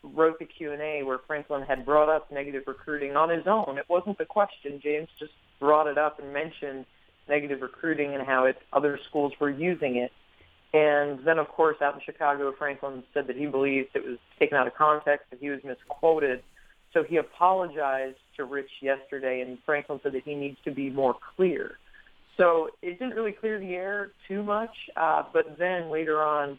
[0.03, 3.77] wrote the Q and A where Franklin had brought up negative recruiting on his own.
[3.79, 4.81] It wasn't the question.
[4.83, 6.87] James just brought it up and mentioned
[7.29, 10.13] negative recruiting and how it, other schools were using it.
[10.73, 14.57] And then, of course, out in Chicago, Franklin said that he believed it was taken
[14.57, 16.43] out of context, that he was misquoted.
[16.93, 21.15] So he apologized to Rich yesterday, and Franklin said that he needs to be more
[21.37, 21.79] clear.
[22.37, 24.75] So it didn't really clear the air too much.
[24.97, 26.59] Uh, but then later on,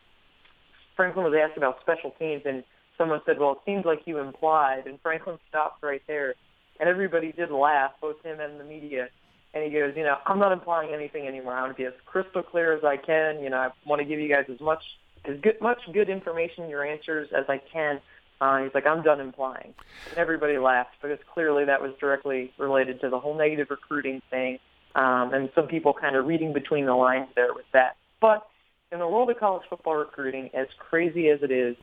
[0.95, 2.63] Franklin was asked about special teams, and
[2.97, 4.88] someone said, well, it seems like you implied.
[4.88, 6.36] And Franklin stopped right there.
[6.80, 9.10] And everybody did laugh, both him and the media
[9.56, 11.54] and he goes, you know, I'm not implying anything anymore.
[11.54, 13.41] I want to be as crystal clear as I can.
[13.41, 14.84] You know, I want to give you guys as much
[15.24, 18.02] as good, much good information in your answers as I can.
[18.41, 19.74] Uh, he's like, I'm done implying.
[20.10, 24.60] And everybody laughed because clearly that was directly related to the whole negative recruiting thing.
[24.94, 27.96] Um, and some people kind of reading between the lines there with that.
[28.20, 28.46] But
[28.91, 31.78] in the world of college football recruiting, as crazy as it is,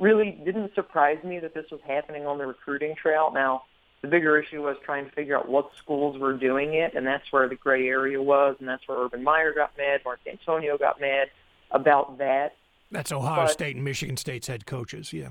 [0.00, 3.30] really didn't surprise me that this was happening on the recruiting trail.
[3.32, 3.62] Now,
[4.04, 7.24] the bigger issue was trying to figure out what schools were doing it, and that's
[7.30, 11.00] where the gray area was, and that's where Urban Meyer got mad, Mark Dantonio got
[11.00, 11.28] mad
[11.70, 12.54] about that.
[12.90, 15.30] That's Ohio but, State and Michigan State's head coaches, yeah.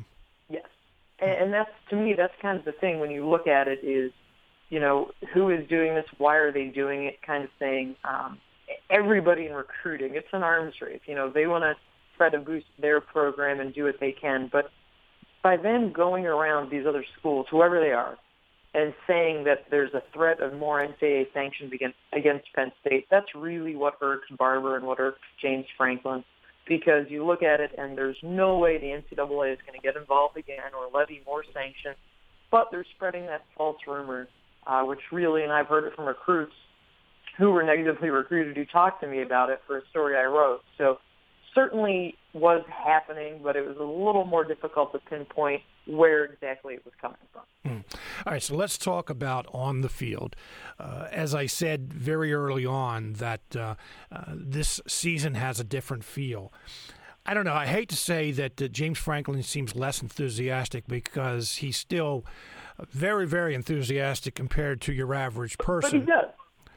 [0.49, 0.65] Yes,
[1.19, 3.83] and, and that's to me that's kind of the thing when you look at it
[3.83, 4.11] is,
[4.69, 7.95] you know, who is doing this, why are they doing it, kind of thing.
[8.03, 8.39] Um,
[8.89, 11.01] everybody in recruiting, it's an arms race.
[11.05, 11.75] You know, they want to
[12.17, 14.71] try to boost their program and do what they can, but
[15.43, 18.17] by them going around these other schools, whoever they are,
[18.73, 23.07] and saying that there's a threat of more NCAA sanctions against against Penn State.
[23.11, 26.23] That's really what irks Barbour and what irks James Franklin,
[26.67, 29.95] because you look at it and there's no way the NCAA is going to get
[29.95, 31.97] involved again or levy more sanctions,
[32.51, 34.27] but they're spreading that false rumor,
[34.65, 36.53] uh, which really, and I've heard it from recruits
[37.37, 40.61] who were negatively recruited who talked to me about it for a story I wrote.
[40.77, 40.99] So
[41.53, 46.85] certainly was happening, but it was a little more difficult to pinpoint where exactly it
[46.85, 47.43] was coming from.
[47.65, 47.83] Mm.
[48.25, 50.35] All right, so let's talk about on the field.
[50.79, 53.75] Uh, as I said very early on, that uh,
[54.11, 56.53] uh, this season has a different feel.
[57.25, 57.53] I don't know.
[57.53, 62.25] I hate to say that uh, James Franklin seems less enthusiastic because he's still
[62.89, 65.91] very, very enthusiastic compared to your average person.
[65.91, 66.31] But he does,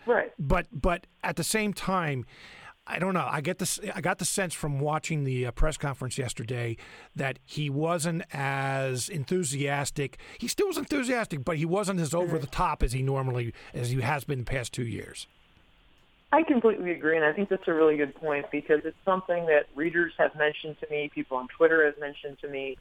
[0.06, 0.32] right?
[0.38, 2.26] But but at the same time,
[2.86, 3.26] I don't know.
[3.28, 3.80] I get this.
[3.94, 6.76] I got the sense from watching the uh, press conference yesterday
[7.16, 10.18] that he wasn't as enthusiastic.
[10.38, 13.90] He still was enthusiastic, but he wasn't as over the top as he normally as
[13.90, 15.26] he has been the past two years.
[16.32, 19.66] I completely agree, and I think that's a really good point because it's something that
[19.74, 22.76] readers have mentioned to me, people on Twitter have mentioned to me,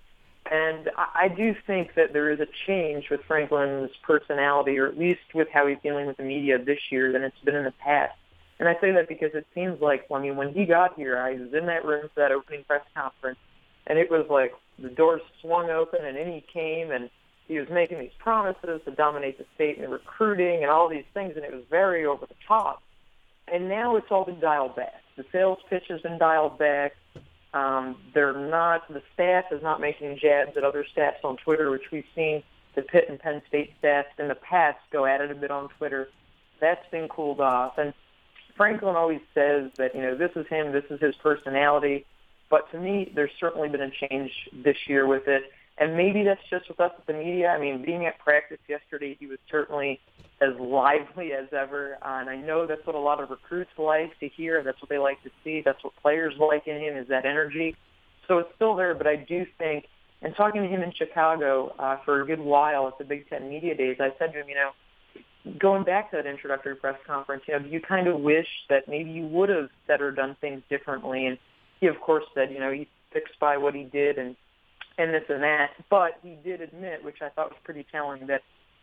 [0.51, 5.21] and I do think that there is a change with Franklin's personality, or at least
[5.33, 8.13] with how he's dealing with the media this year than it's been in the past.
[8.59, 11.33] And I say that because it seems like, I mean, when he got here, I
[11.33, 13.39] was in that room for that opening press conference,
[13.87, 17.09] and it was like the doors swung open, and in he came, and
[17.47, 21.33] he was making these promises to dominate the state in recruiting and all these things,
[21.35, 22.81] and it was very over the top.
[23.51, 25.01] And now it's all been dialed back.
[25.17, 26.93] The sales pitch has been dialed back.
[27.53, 31.91] Um, they're not, the staff is not making jabs at other staffs on Twitter, which
[31.91, 32.41] we've seen
[32.75, 35.69] the Pitt and Penn State staff in the past go at it a bit on
[35.77, 36.09] Twitter.
[36.59, 37.77] That's been cooled off.
[37.77, 37.93] And
[38.55, 42.05] Franklin always says that, you know, this is him, this is his personality.
[42.49, 45.43] But to me, there's certainly been a change this year with it.
[45.77, 47.49] And maybe that's just with us at the media.
[47.49, 49.99] I mean, being at practice yesterday, he was certainly
[50.41, 51.97] as lively as ever.
[52.01, 54.63] Uh, and I know that's what a lot of recruits like to hear.
[54.63, 55.61] That's what they like to see.
[55.63, 57.75] That's what players like in him is that energy.
[58.27, 59.85] So it's still there, but I do think,
[60.21, 63.49] and talking to him in Chicago uh, for a good while at the Big Ten
[63.49, 64.71] Media Days, I said to him, you know,
[65.59, 69.11] going back to that introductory press conference, you know, you kind of wish that maybe
[69.11, 71.25] you would have said or done things differently.
[71.27, 71.37] And
[71.79, 74.35] he, of course, said, you know, he fixed by what he did and
[74.97, 75.71] and this and that.
[75.89, 78.41] But he did admit, which I thought was pretty telling, that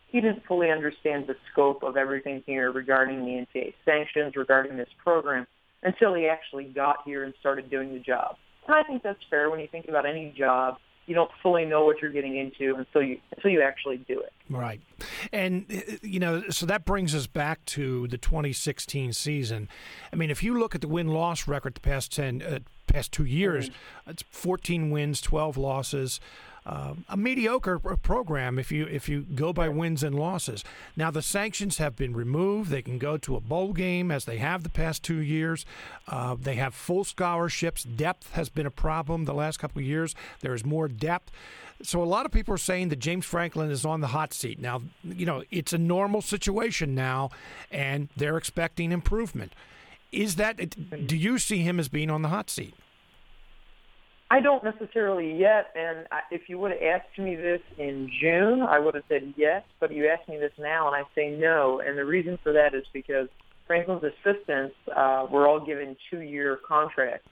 [0.08, 4.90] he didn't fully understand the scope of everything here regarding the NCAA sanctions, regarding this
[5.02, 5.46] program,
[5.82, 8.36] until he actually got here and started doing the job.
[8.66, 11.84] And I think that's fair when you think about any job you don't fully know
[11.84, 14.32] what you're getting into until you until you actually do it.
[14.48, 14.80] Right,
[15.32, 15.66] and
[16.02, 19.68] you know, so that brings us back to the 2016 season.
[20.12, 23.12] I mean, if you look at the win loss record the past ten, uh, past
[23.12, 24.10] two years, mm-hmm.
[24.10, 26.20] it's 14 wins, 12 losses
[26.64, 30.64] uh, a mediocre program if you if you go by wins and losses.
[30.96, 34.38] Now the sanctions have been removed; they can go to a bowl game as they
[34.38, 35.66] have the past two years.
[36.06, 37.82] Uh, they have full scholarships.
[37.82, 40.14] Depth has been a problem the last couple of years.
[40.40, 41.32] There is more depth.
[41.82, 44.60] So a lot of people are saying that James Franklin is on the hot seat
[44.60, 44.82] now.
[45.02, 47.30] You know it's a normal situation now,
[47.72, 49.52] and they're expecting improvement.
[50.12, 51.06] Is that?
[51.06, 52.74] Do you see him as being on the hot seat?
[54.32, 58.62] I don't necessarily yet, and I, if you would have asked me this in June,
[58.62, 61.82] I would have said yes, but you asked me this now, and I say no.
[61.86, 63.28] And the reason for that is because
[63.66, 67.28] Franklin's assistants uh, were all given two-year contracts,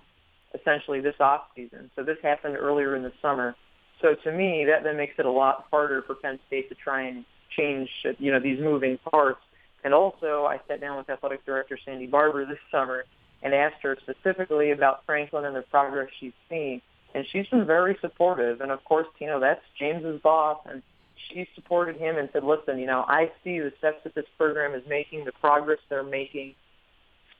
[0.55, 1.91] essentially this off season.
[1.97, 3.57] So this happened earlier in the summer.
[4.03, 7.09] So to me, that then makes it a lot harder for Penn State to try
[7.09, 7.25] and
[7.57, 9.41] change, you know, these moving parts.
[9.85, 13.05] And also, I sat down with athletic director Sandy Barbour this summer
[13.43, 16.83] and asked her specifically about Franklin and the progress she's seen
[17.15, 18.61] and she's been very supportive.
[18.61, 20.83] And of course, you know, that's James's boss, and
[21.29, 24.75] she supported him and said, "Listen, you know, I see the steps that this program
[24.75, 26.55] is making, the progress they're making."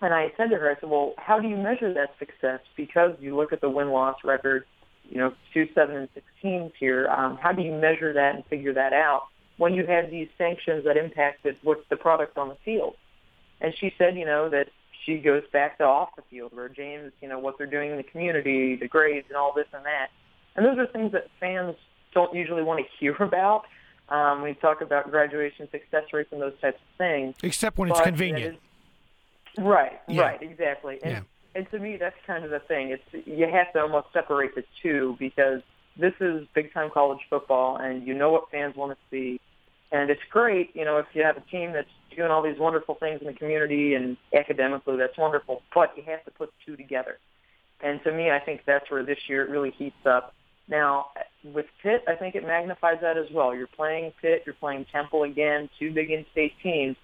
[0.01, 2.61] And I said to her, I said, "Well, how do you measure that success?
[2.77, 4.65] Because you look at the win-loss record,
[5.09, 7.09] you know, two, seven, and sixteens here.
[7.09, 9.29] Um, how do you measure that and figure that out
[9.59, 12.97] when you have these sanctions that impacted what's the product on the field?"
[13.61, 14.69] And she said, you know, that
[15.05, 17.97] she goes back to off the field where James, you know, what they're doing in
[17.97, 20.09] the community, the grades and all this and that.
[20.57, 21.77] And those are things that fans
[22.13, 23.65] don't usually want to hear about.
[24.09, 27.37] Um, we talk about graduation success rates and those types of things.
[27.43, 28.59] Except when it's convenient.
[29.57, 30.23] right, yeah.
[30.23, 30.99] right, exactly.
[31.03, 31.21] And, yeah.
[31.55, 32.91] and to me, that's kind of the thing.
[32.91, 35.63] It's you have to almost separate the two because
[35.97, 39.41] this is big time college football, and you know what fans want to see.
[39.93, 42.95] And it's great, you know, if you have a team that's doing all these wonderful
[42.95, 45.63] things in the community and academically, that's wonderful.
[45.75, 47.19] But you have to put two together.
[47.83, 50.35] And to me, I think that's where this year it really heats up.
[50.69, 51.07] Now,
[51.43, 53.55] with Pitt, I think it magnifies that as well.
[53.55, 56.97] You're playing Pitt, you're playing Temple again, two big in-state teams.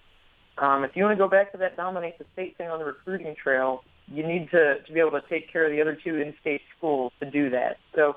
[0.59, 2.85] Um, if you want to go back to that dominate the state thing on the
[2.85, 6.17] recruiting trail, you need to, to be able to take care of the other two
[6.17, 7.79] in-state schools to do that.
[7.95, 8.17] So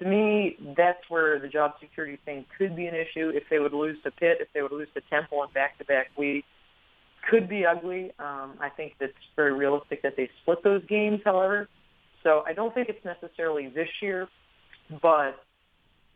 [0.00, 3.28] to me, that's where the job security thing could be an issue.
[3.28, 6.46] If they would lose to Pitt, if they would lose to Temple in back-to-back weeks,
[7.30, 8.12] could be ugly.
[8.18, 11.68] Um, I think that's very realistic that they split those games, however.
[12.22, 14.28] So I don't think it's necessarily this year,
[15.02, 15.42] but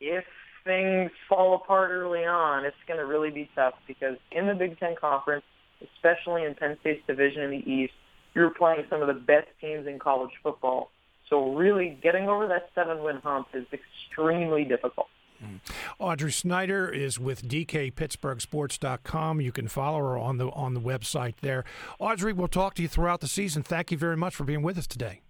[0.00, 0.24] if
[0.64, 4.78] things fall apart early on, it's going to really be tough because in the Big
[4.78, 5.44] Ten Conference,
[5.82, 7.92] especially in Penn State's division in the East,
[8.34, 10.90] you're playing some of the best teams in college football.
[11.30, 15.08] So really getting over that seven win hump is extremely difficult.
[15.42, 15.56] Mm-hmm.
[15.98, 19.40] Audrey Snyder is with DKPittsburghSports.com.
[19.40, 21.64] You can follow her on the on the website there.
[21.98, 23.62] Audrey, we'll talk to you throughout the season.
[23.62, 25.22] Thank you very much for being with us today.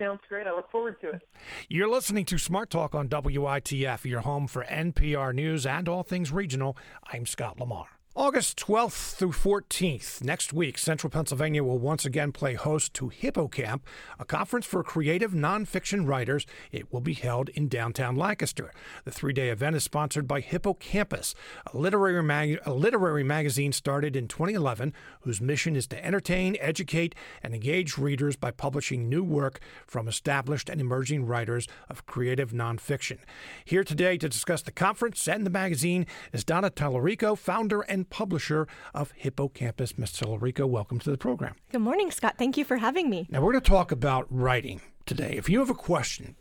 [0.00, 0.46] Sounds great.
[0.46, 1.22] I look forward to it.
[1.68, 6.30] You're listening to Smart Talk on WITF, your home for NPR News and all things
[6.30, 6.76] regional.
[7.12, 7.97] I'm Scott Lamar.
[8.18, 13.82] August 12th through 14th, next week, Central Pennsylvania will once again play host to HippoCamp,
[14.18, 16.44] a conference for creative nonfiction writers.
[16.72, 18.72] It will be held in downtown Lancaster.
[19.04, 21.36] The three day event is sponsored by Hippocampus,
[21.72, 27.14] a literary, mag- a literary magazine started in 2011 whose mission is to entertain, educate,
[27.40, 33.18] and engage readers by publishing new work from established and emerging writers of creative nonfiction.
[33.64, 38.66] Here today to discuss the conference and the magazine is Donna Tallarico, founder and publisher
[38.94, 39.98] of Hippocampus.
[39.98, 40.12] Ms.
[40.12, 41.54] Tallarico, welcome to the program.
[41.70, 42.36] Good morning, Scott.
[42.38, 43.26] Thank you for having me.
[43.30, 45.34] Now, we're going to talk about writing today.
[45.36, 46.36] If you have a question,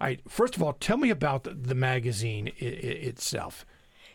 [0.00, 3.64] All right, first of all, tell me about the, the magazine I- I itself.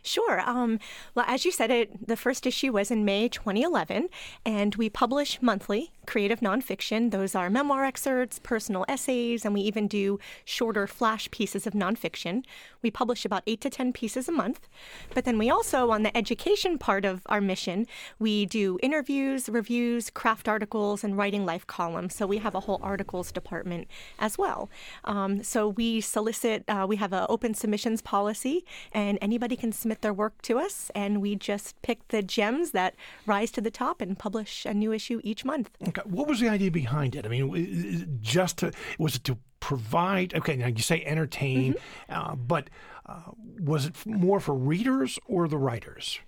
[0.04, 0.42] Sure.
[0.42, 0.80] Um,
[1.14, 4.10] well, as you said, it the first issue was in May 2011,
[4.44, 7.12] and we publish monthly creative nonfiction.
[7.12, 12.44] Those are memoir excerpts, personal essays, and we even do shorter flash pieces of nonfiction.
[12.82, 14.68] We publish about eight to ten pieces a month.
[15.14, 17.88] But then we also, on the education part of our mission,
[18.20, 22.16] we do interviews, reviews, craft articles, and writing life columns.
[22.16, 23.88] So we have a whole articles department
[24.20, 24.70] as well.
[25.04, 26.64] Um, so we solicit.
[26.68, 30.92] Uh, we have an open submissions policy, and anybody can submit their work to us,
[30.96, 32.96] and we just pick the gems that
[33.26, 35.70] rise to the top and publish a new issue each month.
[35.88, 36.01] Okay.
[36.06, 37.26] What was the idea behind it?
[37.26, 40.34] I mean, just to was it to provide?
[40.34, 42.32] Okay, now you say entertain, mm-hmm.
[42.32, 42.70] uh, but
[43.06, 46.20] uh, was it more for readers or the writers?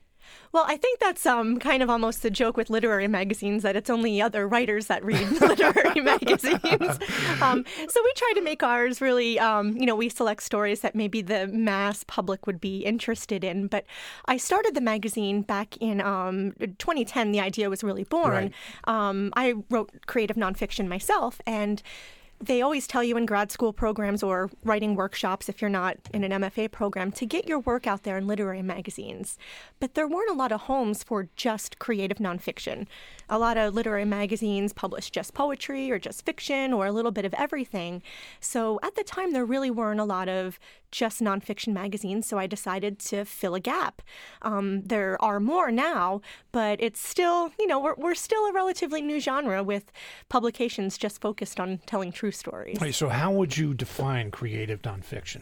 [0.52, 3.90] Well, I think that's um, kind of almost the joke with literary magazines that it's
[3.90, 7.00] only other writers that read literary magazines.
[7.42, 10.94] Um, so we try to make ours really, um, you know, we select stories that
[10.94, 13.66] maybe the mass public would be interested in.
[13.66, 13.86] But
[14.26, 17.32] I started the magazine back in um, 2010.
[17.32, 18.32] The idea was really born.
[18.32, 18.54] Right.
[18.84, 21.82] Um, I wrote creative nonfiction myself, and
[22.46, 26.24] they always tell you in grad school programs or writing workshops, if you're not in
[26.24, 29.38] an MFA program, to get your work out there in literary magazines.
[29.80, 32.88] But there weren't a lot of homes for just creative nonfiction.
[33.34, 37.26] A lot of literary magazines publish just poetry or just fiction or a little bit
[37.26, 38.04] of everything.
[38.40, 40.60] So at the time, there really weren't a lot of
[40.92, 44.04] just nonfiction magazines, so I decided to fill a gap.
[44.44, 46.22] Um, there are more now,
[46.52, 49.92] but it's still, you know, we're, we're still a relatively new genre with
[50.30, 52.80] publications just focused on telling true stories.
[52.80, 55.42] Right, so, how would you define creative nonfiction?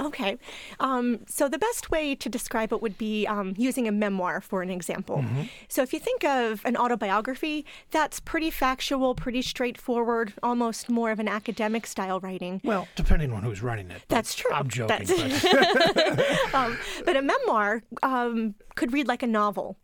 [0.00, 0.38] Okay.
[0.80, 4.62] Um, so the best way to describe it would be um, using a memoir for
[4.62, 5.18] an example.
[5.18, 5.42] Mm-hmm.
[5.68, 11.18] So if you think of an autobiography, that's pretty factual, pretty straightforward, almost more of
[11.18, 12.60] an academic style writing.
[12.64, 14.02] Well, depending on who's writing it.
[14.08, 14.52] That's true.
[14.52, 15.06] I'm joking.
[15.06, 19.78] But, um, but a memoir um, could read like a novel.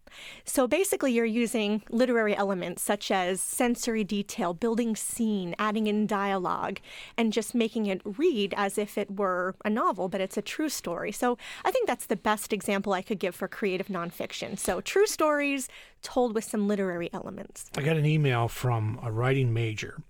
[0.44, 6.80] So basically, you're using literary elements such as sensory detail, building scene, adding in dialogue,
[7.16, 10.68] and just making it read as if it were a novel, but it's a true
[10.68, 11.12] story.
[11.12, 14.58] So I think that's the best example I could give for creative nonfiction.
[14.58, 15.68] So true stories
[16.02, 17.70] told with some literary elements.
[17.76, 20.02] I got an email from a writing major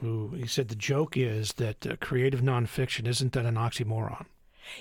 [0.00, 4.26] who he said the joke is that uh, creative nonfiction isn't that an oxymoron?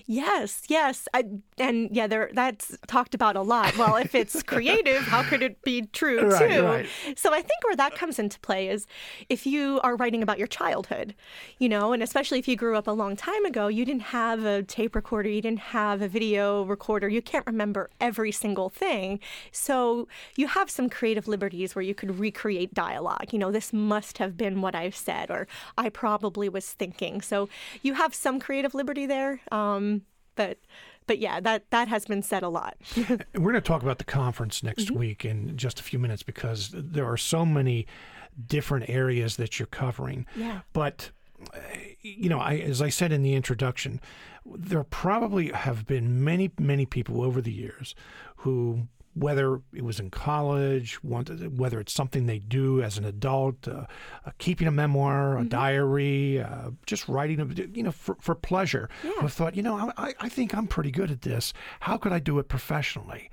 [0.06, 1.24] Yes, yes, I,
[1.58, 3.78] and yeah, there that's talked about a lot.
[3.78, 6.64] Well, if it's creative, how could it be true right, too?
[6.64, 6.88] Right.
[7.16, 8.88] So I think where that comes into play is
[9.30, 11.16] if you are writing about your childhood,
[11.60, 14.46] you know, and especially if you grew up a long time ago, you didn't have
[14.46, 19.20] a tape recorder, you didn't have a video recorder, you can't remember every single thing.
[19.52, 23.32] So you have some creative liberties where you could recreate dialogue.
[23.32, 27.22] You know, this must have been what I've said, or I probably was thinking.
[27.22, 27.50] So
[27.82, 29.42] you have some creative liberty there.
[29.52, 30.02] Um, um,
[30.36, 30.60] but
[31.08, 32.78] but yeah, that that has been said a lot.
[32.98, 35.00] We're going to talk about the conference next mm-hmm.
[35.00, 37.88] week in just a few minutes because there are so many
[38.46, 40.26] different areas that you're covering.
[40.36, 40.62] Yeah.
[40.74, 41.12] But
[42.02, 44.02] you know, I, as I said in the introduction,
[44.46, 47.96] there probably have been many, many people over the years
[48.38, 48.88] who
[49.18, 53.86] whether it was in college, whether it's something they do as an adult, uh,
[54.26, 55.50] uh, keeping a memoir, a mm-hmm.
[55.50, 59.12] diary, uh, just writing, you know, for, for pleasure, yeah.
[59.20, 61.54] who thought, you know, I, I think I'm pretty good at this.
[61.80, 63.30] How could I do it professionally?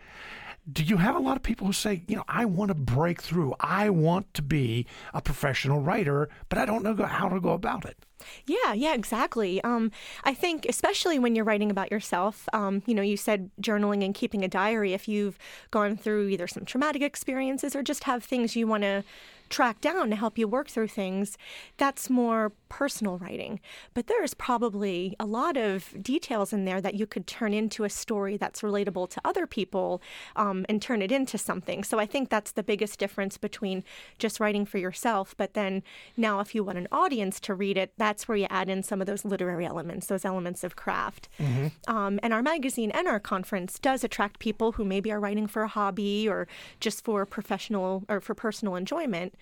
[0.70, 3.20] Do you have a lot of people who say, you know, I want to break
[3.20, 3.54] through.
[3.60, 7.84] I want to be a professional writer, but I don't know how to go about
[7.84, 7.98] it?
[8.46, 9.62] Yeah, yeah, exactly.
[9.62, 9.92] Um,
[10.24, 14.14] I think, especially when you're writing about yourself, um, you know, you said journaling and
[14.14, 14.94] keeping a diary.
[14.94, 15.38] If you've
[15.70, 19.04] gone through either some traumatic experiences or just have things you want to
[19.48, 21.36] track down to help you work through things,
[21.76, 23.60] that's more personal writing.
[23.92, 27.90] But there's probably a lot of details in there that you could turn into a
[27.90, 30.02] story that's relatable to other people
[30.34, 31.84] um, and turn it into something.
[31.84, 33.84] So I think that's the biggest difference between
[34.18, 35.34] just writing for yourself.
[35.36, 35.82] But then
[36.16, 39.00] now, if you want an audience to read it, that's where you add in some
[39.00, 41.28] of those literary elements, those elements of craft.
[41.38, 41.94] Mm-hmm.
[41.94, 45.62] Um, and our magazine and our conference does attract people who maybe are writing for
[45.62, 46.48] a hobby or
[46.80, 49.33] just for professional or for personal enjoyment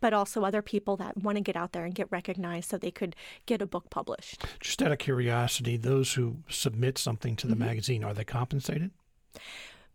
[0.00, 2.90] but also other people that want to get out there and get recognized so they
[2.90, 3.14] could
[3.46, 4.44] get a book published.
[4.60, 7.66] Just out of curiosity, those who submit something to the mm-hmm.
[7.66, 8.90] magazine, are they compensated?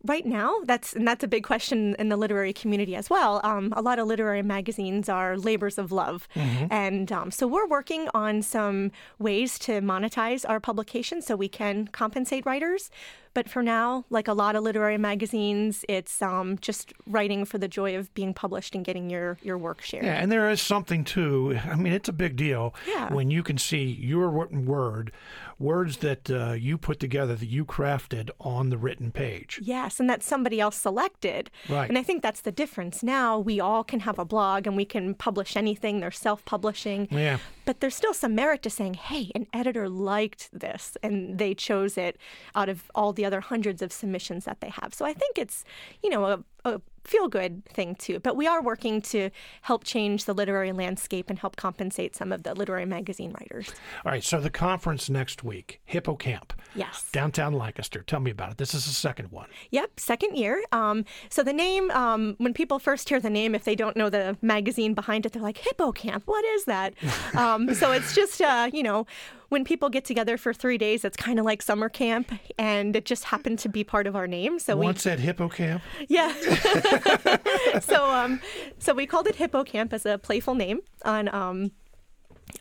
[0.06, 3.72] Right now that's and that's a big question in the literary community as well um,
[3.76, 6.66] a lot of literary magazines are labors of love mm-hmm.
[6.70, 11.88] and um, so we're working on some ways to monetize our publication so we can
[11.88, 12.90] compensate writers
[13.36, 17.68] but for now, like a lot of literary magazines, it's um, just writing for the
[17.68, 20.06] joy of being published and getting your, your work shared.
[20.06, 21.60] Yeah, and there is something too.
[21.70, 23.12] I mean, it's a big deal yeah.
[23.12, 25.12] when you can see your written word,
[25.58, 29.58] words that uh, you put together, that you crafted on the written page.
[29.62, 31.50] Yes, and that somebody else selected.
[31.68, 31.88] Right.
[31.88, 33.02] And I think that's the difference.
[33.02, 36.00] Now we all can have a blog and we can publish anything.
[36.00, 37.08] They're self publishing.
[37.10, 37.38] Yeah.
[37.64, 41.98] But there's still some merit to saying, hey, an editor liked this and they chose
[41.98, 42.16] it
[42.54, 44.94] out of all the other hundreds of submissions that they have.
[44.94, 45.64] So I think it's,
[46.02, 48.18] you know, a, a feel good thing too.
[48.18, 49.30] But we are working to
[49.62, 53.72] help change the literary landscape and help compensate some of the literary magazine writers.
[54.04, 54.24] All right.
[54.24, 56.50] So the conference next week, Hippocamp.
[56.74, 57.06] Yes.
[57.12, 58.02] Downtown Lancaster.
[58.02, 58.58] Tell me about it.
[58.58, 59.48] This is the second one.
[59.70, 60.62] Yep, second year.
[60.72, 64.10] Um, so the name, um, when people first hear the name, if they don't know
[64.10, 66.94] the magazine behind it, they're like, Hippocamp, what is that?
[67.34, 69.06] um, so it's just, uh, you know,
[69.48, 73.04] when people get together for three days, it's kind of like summer camp, and it
[73.04, 74.58] just happened to be part of our name.
[74.58, 75.82] So once we, at Hippo Camp.
[76.08, 76.32] Yeah.
[77.80, 78.40] so um,
[78.78, 81.72] so we called it Hippo Camp as a playful name on um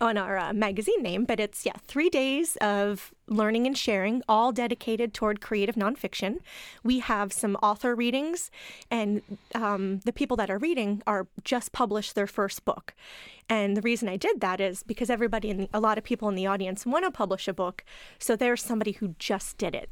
[0.02, 4.52] on our uh, magazine name, but it's yeah, three days of learning and sharing, all
[4.52, 6.38] dedicated toward creative nonfiction.
[6.84, 8.52] We have some author readings,
[8.92, 9.22] and
[9.54, 12.94] um, the people that are reading are just published their first book.
[13.48, 16.36] And the reason I did that is because everybody and a lot of people in
[16.36, 17.84] the audience want to publish a book,
[18.20, 19.90] so there's somebody who just did it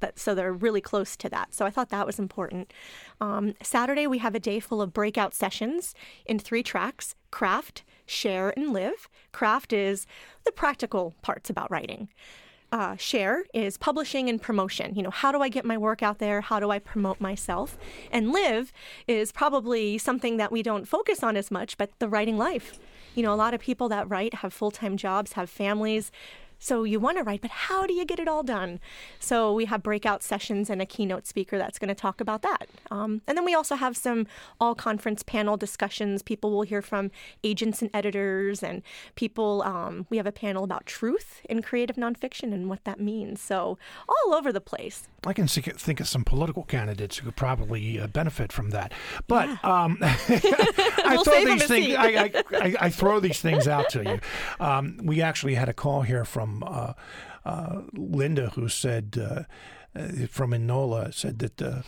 [0.00, 1.54] that so they're really close to that.
[1.54, 2.72] So I thought that was important.
[3.20, 5.94] Um, Saturday we have a day full of breakout sessions
[6.26, 9.08] in three tracks: craft, share, and live.
[9.32, 10.06] Craft is
[10.44, 12.08] the practical parts about writing.
[12.72, 14.96] Uh, share is publishing and promotion.
[14.96, 16.40] You know, how do I get my work out there?
[16.40, 17.78] How do I promote myself?
[18.10, 18.72] And live
[19.06, 22.80] is probably something that we don't focus on as much, but the writing life.
[23.14, 26.10] You know, a lot of people that write have full time jobs, have families.
[26.64, 28.80] So you want to write, but how do you get it all done?
[29.18, 32.70] So we have breakout sessions and a keynote speaker that's going to talk about that.
[32.90, 34.26] Um, and then we also have some
[34.58, 36.22] all conference panel discussions.
[36.22, 37.10] People will hear from
[37.42, 38.80] agents and editors, and
[39.14, 39.62] people.
[39.62, 43.42] Um, we have a panel about truth in creative nonfiction and what that means.
[43.42, 43.76] So
[44.08, 45.06] all over the place.
[45.26, 48.92] I can think of some political candidates who could probably uh, benefit from that.
[49.26, 49.58] But yeah.
[49.64, 51.94] um, I we'll throw these things.
[51.94, 54.20] I, I, I, throw these things out to you.
[54.60, 56.94] Um, we actually had a call here from uh,
[57.44, 59.42] uh, Linda, who said uh,
[59.98, 61.84] uh, from Enola, said that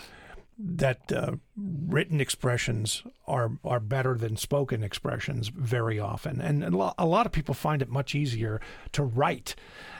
[0.58, 7.26] that uh, written expressions are are better than spoken expressions very often, and a lot
[7.26, 8.60] of people find it much easier
[8.92, 9.54] to write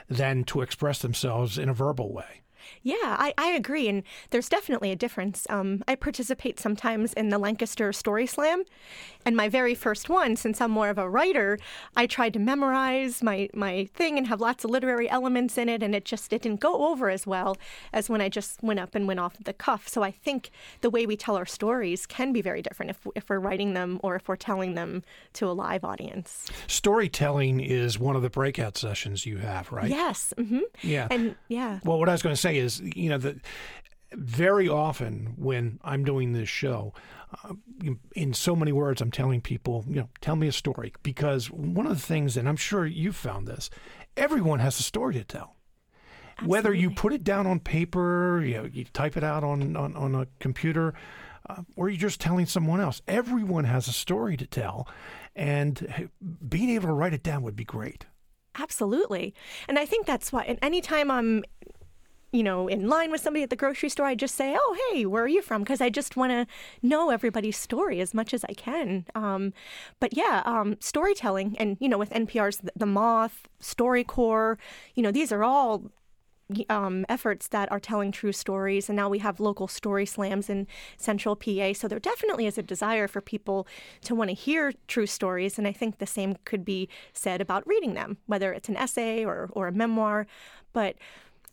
[0.09, 2.41] than to express themselves in a verbal way.
[2.83, 3.87] Yeah, I, I agree.
[3.87, 5.45] And there's definitely a difference.
[5.49, 8.63] Um, I participate sometimes in the Lancaster Story Slam.
[9.25, 11.59] And my very first one, since I'm more of a writer,
[11.95, 15.83] I tried to memorize my, my thing and have lots of literary elements in it.
[15.83, 17.57] And it just it didn't go over as well
[17.93, 19.87] as when I just went up and went off the cuff.
[19.87, 20.49] So I think
[20.81, 23.99] the way we tell our stories can be very different if, if we're writing them
[24.03, 25.03] or if we're telling them
[25.33, 26.49] to a live audience.
[26.67, 29.89] Storytelling is one of the breakout sessions you have, right?
[29.89, 30.33] Yes.
[30.37, 30.59] Mm-hmm.
[30.81, 31.07] Yeah.
[31.11, 31.79] And yeah.
[31.83, 33.37] Well, what I was going to say is, you know, that
[34.13, 36.93] very often when I'm doing this show,
[37.43, 37.53] uh,
[38.15, 40.93] in so many words, I'm telling people, you know, tell me a story.
[41.03, 43.69] Because one of the things, and I'm sure you found this,
[44.15, 45.55] everyone has a story to tell.
[46.37, 46.51] Absolutely.
[46.51, 49.95] Whether you put it down on paper, you, know, you type it out on, on,
[49.95, 50.93] on a computer,
[51.49, 54.87] uh, or you're just telling someone else, everyone has a story to tell.
[55.35, 56.09] And
[56.47, 58.05] being able to write it down would be great.
[58.59, 59.33] Absolutely.
[59.67, 61.43] And I think that's why, and anytime I'm
[62.31, 65.05] you know, in line with somebody at the grocery store, I just say, "Oh, hey,
[65.05, 66.45] where are you from?" Because I just want to
[66.81, 69.05] know everybody's story as much as I can.
[69.15, 69.53] Um,
[69.99, 74.57] but yeah, um, storytelling, and you know, with NPR's The Moth, StoryCorps,
[74.95, 75.91] you know, these are all
[76.69, 78.89] um, efforts that are telling true stories.
[78.89, 80.67] And now we have local story slams in
[80.97, 81.73] central PA.
[81.73, 83.67] So there definitely is a desire for people
[84.01, 85.57] to want to hear true stories.
[85.57, 89.25] And I think the same could be said about reading them, whether it's an essay
[89.25, 90.27] or, or a memoir.
[90.73, 90.95] But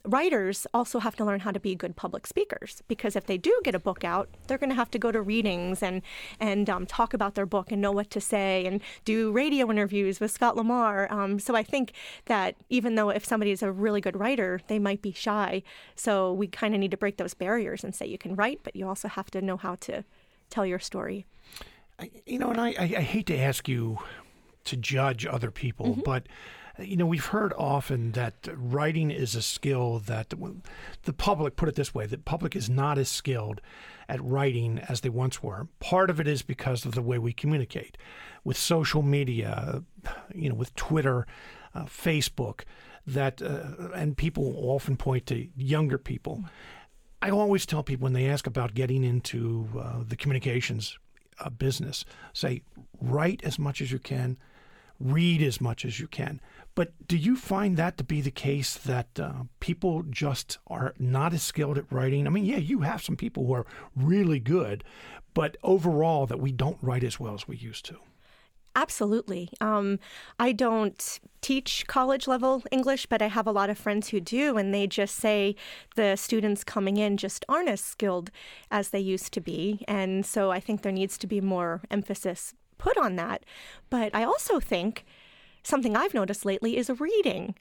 [0.05, 3.59] writers also have to learn how to be good public speakers because if they do
[3.63, 6.01] get a book out, they're going to have to go to readings and
[6.39, 10.19] and um, talk about their book and know what to say and do radio interviews
[10.19, 11.11] with Scott Lamar.
[11.11, 11.93] Um, so I think
[12.25, 15.63] that even though if somebody is a really good writer, they might be shy.
[15.95, 18.75] So we kind of need to break those barriers and say you can write, but
[18.75, 20.03] you also have to know how to
[20.49, 21.25] tell your story.
[22.25, 23.99] You know, and I, I, I hate to ask you
[24.65, 26.01] to judge other people, mm-hmm.
[26.01, 26.27] but
[26.79, 30.33] you know, we've heard often that writing is a skill that
[31.03, 33.61] the public, put it this way, the public is not as skilled
[34.09, 35.67] at writing as they once were.
[35.79, 37.97] Part of it is because of the way we communicate
[38.43, 39.83] with social media,
[40.33, 41.25] you know, with Twitter,
[41.73, 42.61] uh, Facebook,
[43.07, 46.43] that, uh, and people often point to younger people.
[47.21, 50.97] I always tell people when they ask about getting into uh, the communications
[51.39, 52.61] uh, business, say,
[53.01, 54.37] write as much as you can,
[54.99, 56.39] read as much as you can.
[56.75, 61.33] But do you find that to be the case that uh, people just are not
[61.33, 62.27] as skilled at writing?
[62.27, 63.65] I mean, yeah, you have some people who are
[63.95, 64.83] really good,
[65.33, 67.97] but overall, that we don't write as well as we used to.
[68.75, 69.49] Absolutely.
[69.61, 69.99] Um,
[70.37, 74.57] I don't teach college level English, but I have a lot of friends who do,
[74.57, 75.55] and they just say
[75.95, 78.31] the students coming in just aren't as skilled
[78.69, 79.85] as they used to be.
[79.87, 83.45] And so I think there needs to be more emphasis put on that.
[83.89, 85.05] But I also think
[85.65, 87.55] something I've noticed lately is reading.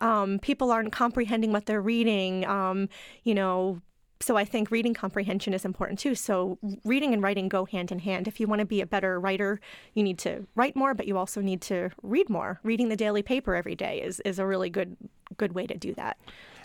[0.00, 2.44] Um, people aren't comprehending what they're reading.
[2.46, 2.88] Um,
[3.24, 3.80] you know,
[4.20, 6.14] so I think reading comprehension is important too.
[6.14, 8.28] So reading and writing go hand in hand.
[8.28, 9.60] If you want to be a better writer,
[9.94, 12.60] you need to write more, but you also need to read more.
[12.62, 14.96] Reading the daily paper every day is is a really good
[15.36, 16.18] good way to do that.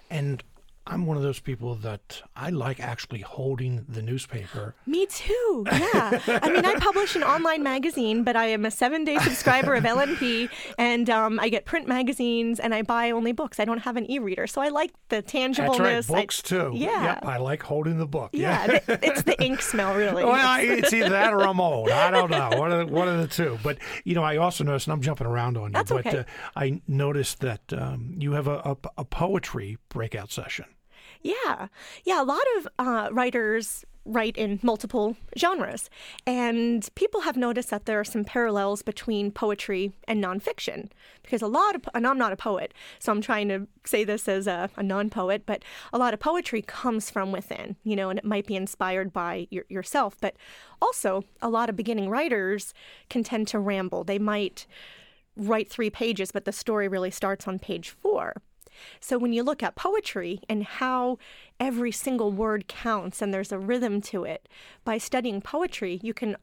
[0.09, 0.43] And
[0.87, 4.75] I'm one of those people that I like actually holding the newspaper.
[4.87, 5.65] Me too.
[5.71, 6.19] Yeah.
[6.27, 9.83] I mean, I publish an online magazine, but I am a seven day subscriber of
[9.83, 13.59] LNP, and um, I get print magazines, and I buy only books.
[13.59, 15.77] I don't have an e-reader, so I like the tangibleness.
[15.77, 16.21] That's right.
[16.21, 16.71] Books I, too.
[16.73, 17.03] Yeah.
[17.03, 18.31] Yep, I like holding the book.
[18.33, 18.65] Yeah.
[18.71, 18.97] yeah.
[19.03, 20.23] it's the ink smell, really.
[20.23, 21.89] Well, it's either that or I'm old.
[21.89, 22.49] I don't know.
[22.57, 23.59] One of the, one of the two.
[23.63, 26.19] But you know, I also noticed, and I'm jumping around on you, That's but okay.
[26.19, 26.23] uh,
[26.55, 30.65] I noticed that um, you have a, a, a poetry breakout session.
[31.21, 31.67] Yeah.
[32.03, 32.21] Yeah.
[32.21, 35.89] A lot of uh, writers write in multiple genres.
[36.25, 40.89] And people have noticed that there are some parallels between poetry and nonfiction.
[41.21, 44.27] Because a lot of, and I'm not a poet, so I'm trying to say this
[44.27, 45.63] as a, a non poet, but
[45.93, 49.47] a lot of poetry comes from within, you know, and it might be inspired by
[49.51, 50.17] your, yourself.
[50.19, 50.35] But
[50.81, 52.73] also, a lot of beginning writers
[53.09, 54.03] can tend to ramble.
[54.03, 54.65] They might
[55.37, 58.41] write three pages, but the story really starts on page four.
[58.99, 61.17] So when you look at poetry and how
[61.59, 64.47] every single word counts and there's a rhythm to it,
[64.83, 66.35] by studying poetry, you can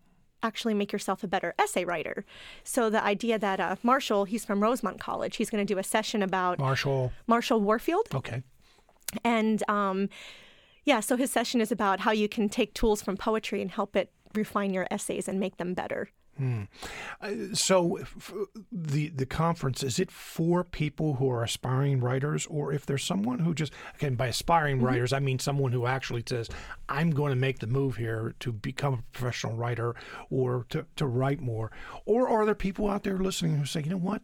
[0.43, 2.25] actually make yourself a better essay writer.
[2.63, 5.85] So the idea that uh, Marshall, he's from Rosemont College, he's going to do a
[5.85, 8.07] session about Marshall Marshall Warfield.
[8.15, 8.43] Okay.
[9.25, 10.09] And um,
[10.85, 13.97] yeah, so his session is about how you can take tools from poetry and help
[13.97, 16.11] it refine your essays and make them better.
[16.39, 16.63] Hmm.
[17.21, 18.33] Uh, so f-
[18.71, 23.41] the the conference is it for people who are aspiring writers, or if there's someone
[23.41, 24.87] who just again by aspiring mm-hmm.
[24.87, 26.49] writers I mean someone who actually says
[26.89, 29.97] I'm going to make the move here to become a professional writer
[30.31, 31.73] or to to write more,
[32.07, 34.23] or are there people out there listening who say you know what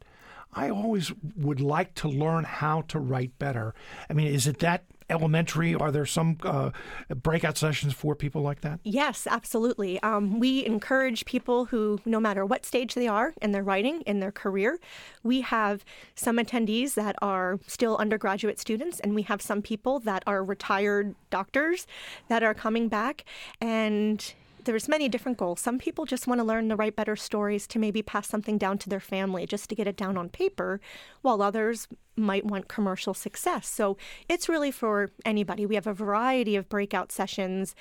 [0.53, 3.75] I always would like to learn how to write better.
[4.09, 5.75] I mean, is it that elementary?
[5.75, 6.71] Are there some uh,
[7.09, 8.81] breakout sessions for people like that?
[8.85, 10.01] Yes, absolutely.
[10.03, 14.21] Um, we encourage people who, no matter what stage they are in their writing, in
[14.21, 14.79] their career,
[15.23, 15.85] we have
[16.15, 21.15] some attendees that are still undergraduate students, and we have some people that are retired
[21.31, 21.87] doctors
[22.29, 23.25] that are coming back.
[23.61, 24.35] And
[24.65, 25.61] there's many different goals.
[25.61, 28.79] Some people just want to learn to write better stories to maybe pass something down
[28.79, 30.81] to their family just to get it down on paper,
[31.23, 33.67] while others might want commercial success.
[33.69, 33.97] So
[34.29, 35.67] it's really for anybody.
[35.67, 37.75] We have a variety of breakout sessions,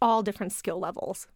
[0.00, 1.26] all different skill levels.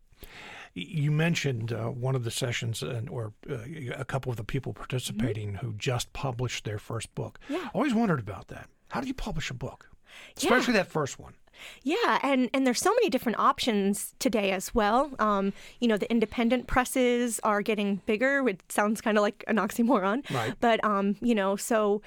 [0.75, 3.57] You mentioned uh, one of the sessions, uh, or uh,
[3.97, 5.67] a couple of the people participating mm-hmm.
[5.67, 7.41] who just published their first book.
[7.49, 7.69] Yeah.
[7.75, 8.69] Always wondered about that.
[8.91, 9.91] How do you publish a book?
[10.37, 10.83] Especially Yeah.
[10.83, 11.35] that first one.
[11.83, 15.11] Yeah, and and there's so many different options today as well.
[15.19, 18.43] Um, you know, the independent presses are getting bigger.
[18.43, 20.55] Which sounds kind of like an oxymoron, Right.
[20.61, 22.03] But um, you know, so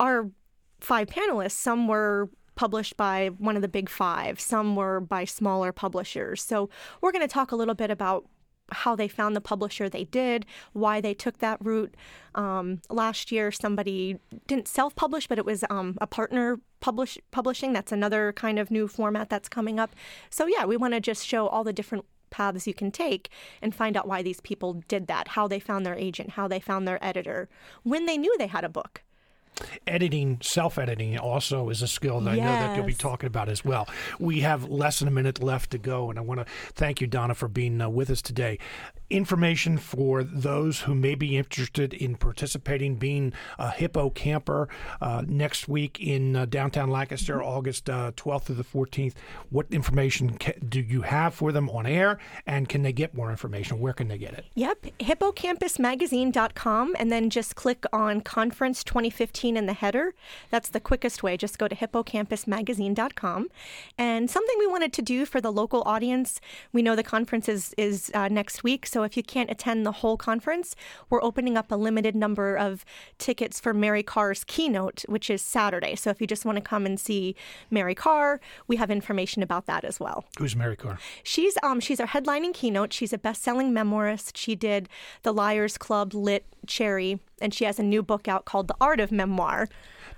[0.00, 0.30] our
[0.80, 5.72] five panelists, some were published by one of the big five, some were by smaller
[5.72, 6.42] publishers.
[6.42, 6.68] So
[7.00, 8.26] we're going to talk a little bit about
[8.70, 11.94] how they found the publisher they did, why they took that route.
[12.34, 17.72] Um, last year, somebody didn't self-publish, but it was um, a partner publish publishing.
[17.72, 19.94] That's another kind of new format that's coming up.
[20.30, 23.28] So yeah, we want to just show all the different paths you can take
[23.60, 26.60] and find out why these people did that, how they found their agent, how they
[26.60, 27.48] found their editor,
[27.82, 29.02] when they knew they had a book.
[29.86, 33.48] Editing, self editing also is a skill that I know that you'll be talking about
[33.48, 33.88] as well.
[34.18, 37.06] We have less than a minute left to go, and I want to thank you,
[37.06, 38.58] Donna, for being uh, with us today.
[39.10, 44.68] Information for those who may be interested in participating, being a hippo camper
[45.02, 49.12] uh, next week in uh, downtown Lancaster, August uh, 12th through the 14th.
[49.50, 53.30] What information ca- do you have for them on air, and can they get more
[53.30, 53.80] information?
[53.80, 54.46] Where can they get it?
[54.54, 60.14] Yep, hippocampusmagazine.com and then just click on Conference 2015 in the header.
[60.50, 61.36] That's the quickest way.
[61.36, 63.48] Just go to hippocampusmagazine.com.
[63.98, 66.40] And something we wanted to do for the local audience,
[66.72, 69.92] we know the conference is, is uh, next week, so if you can't attend the
[69.92, 70.76] whole conference,
[71.10, 72.84] we're opening up a limited number of
[73.18, 75.94] tickets for Mary Karr's keynote, which is Saturday.
[75.96, 77.34] So if you just want to come and see
[77.70, 80.24] Mary Karr, we have information about that as well.
[80.38, 80.98] Who's Mary Karr?
[81.22, 82.92] She's um she's our headlining keynote.
[82.92, 84.36] She's a best-selling memoirist.
[84.36, 84.88] She did
[85.22, 89.00] The Liars Club, Lit, Cherry, and she has a new book out called The Art
[89.00, 89.68] of Memoir.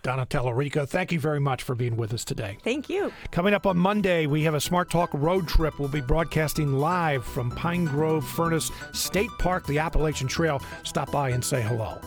[0.02, 2.58] Donna Tallarico, thank you very much for being with us today.
[2.62, 3.10] Thank you.
[3.30, 5.78] Coming up on Monday, we have a Smart Talk road trip.
[5.78, 10.60] We'll be broadcasting live from Pine Grove Furnace State Park, the Appalachian Trail.
[10.82, 11.98] Stop by and say hello.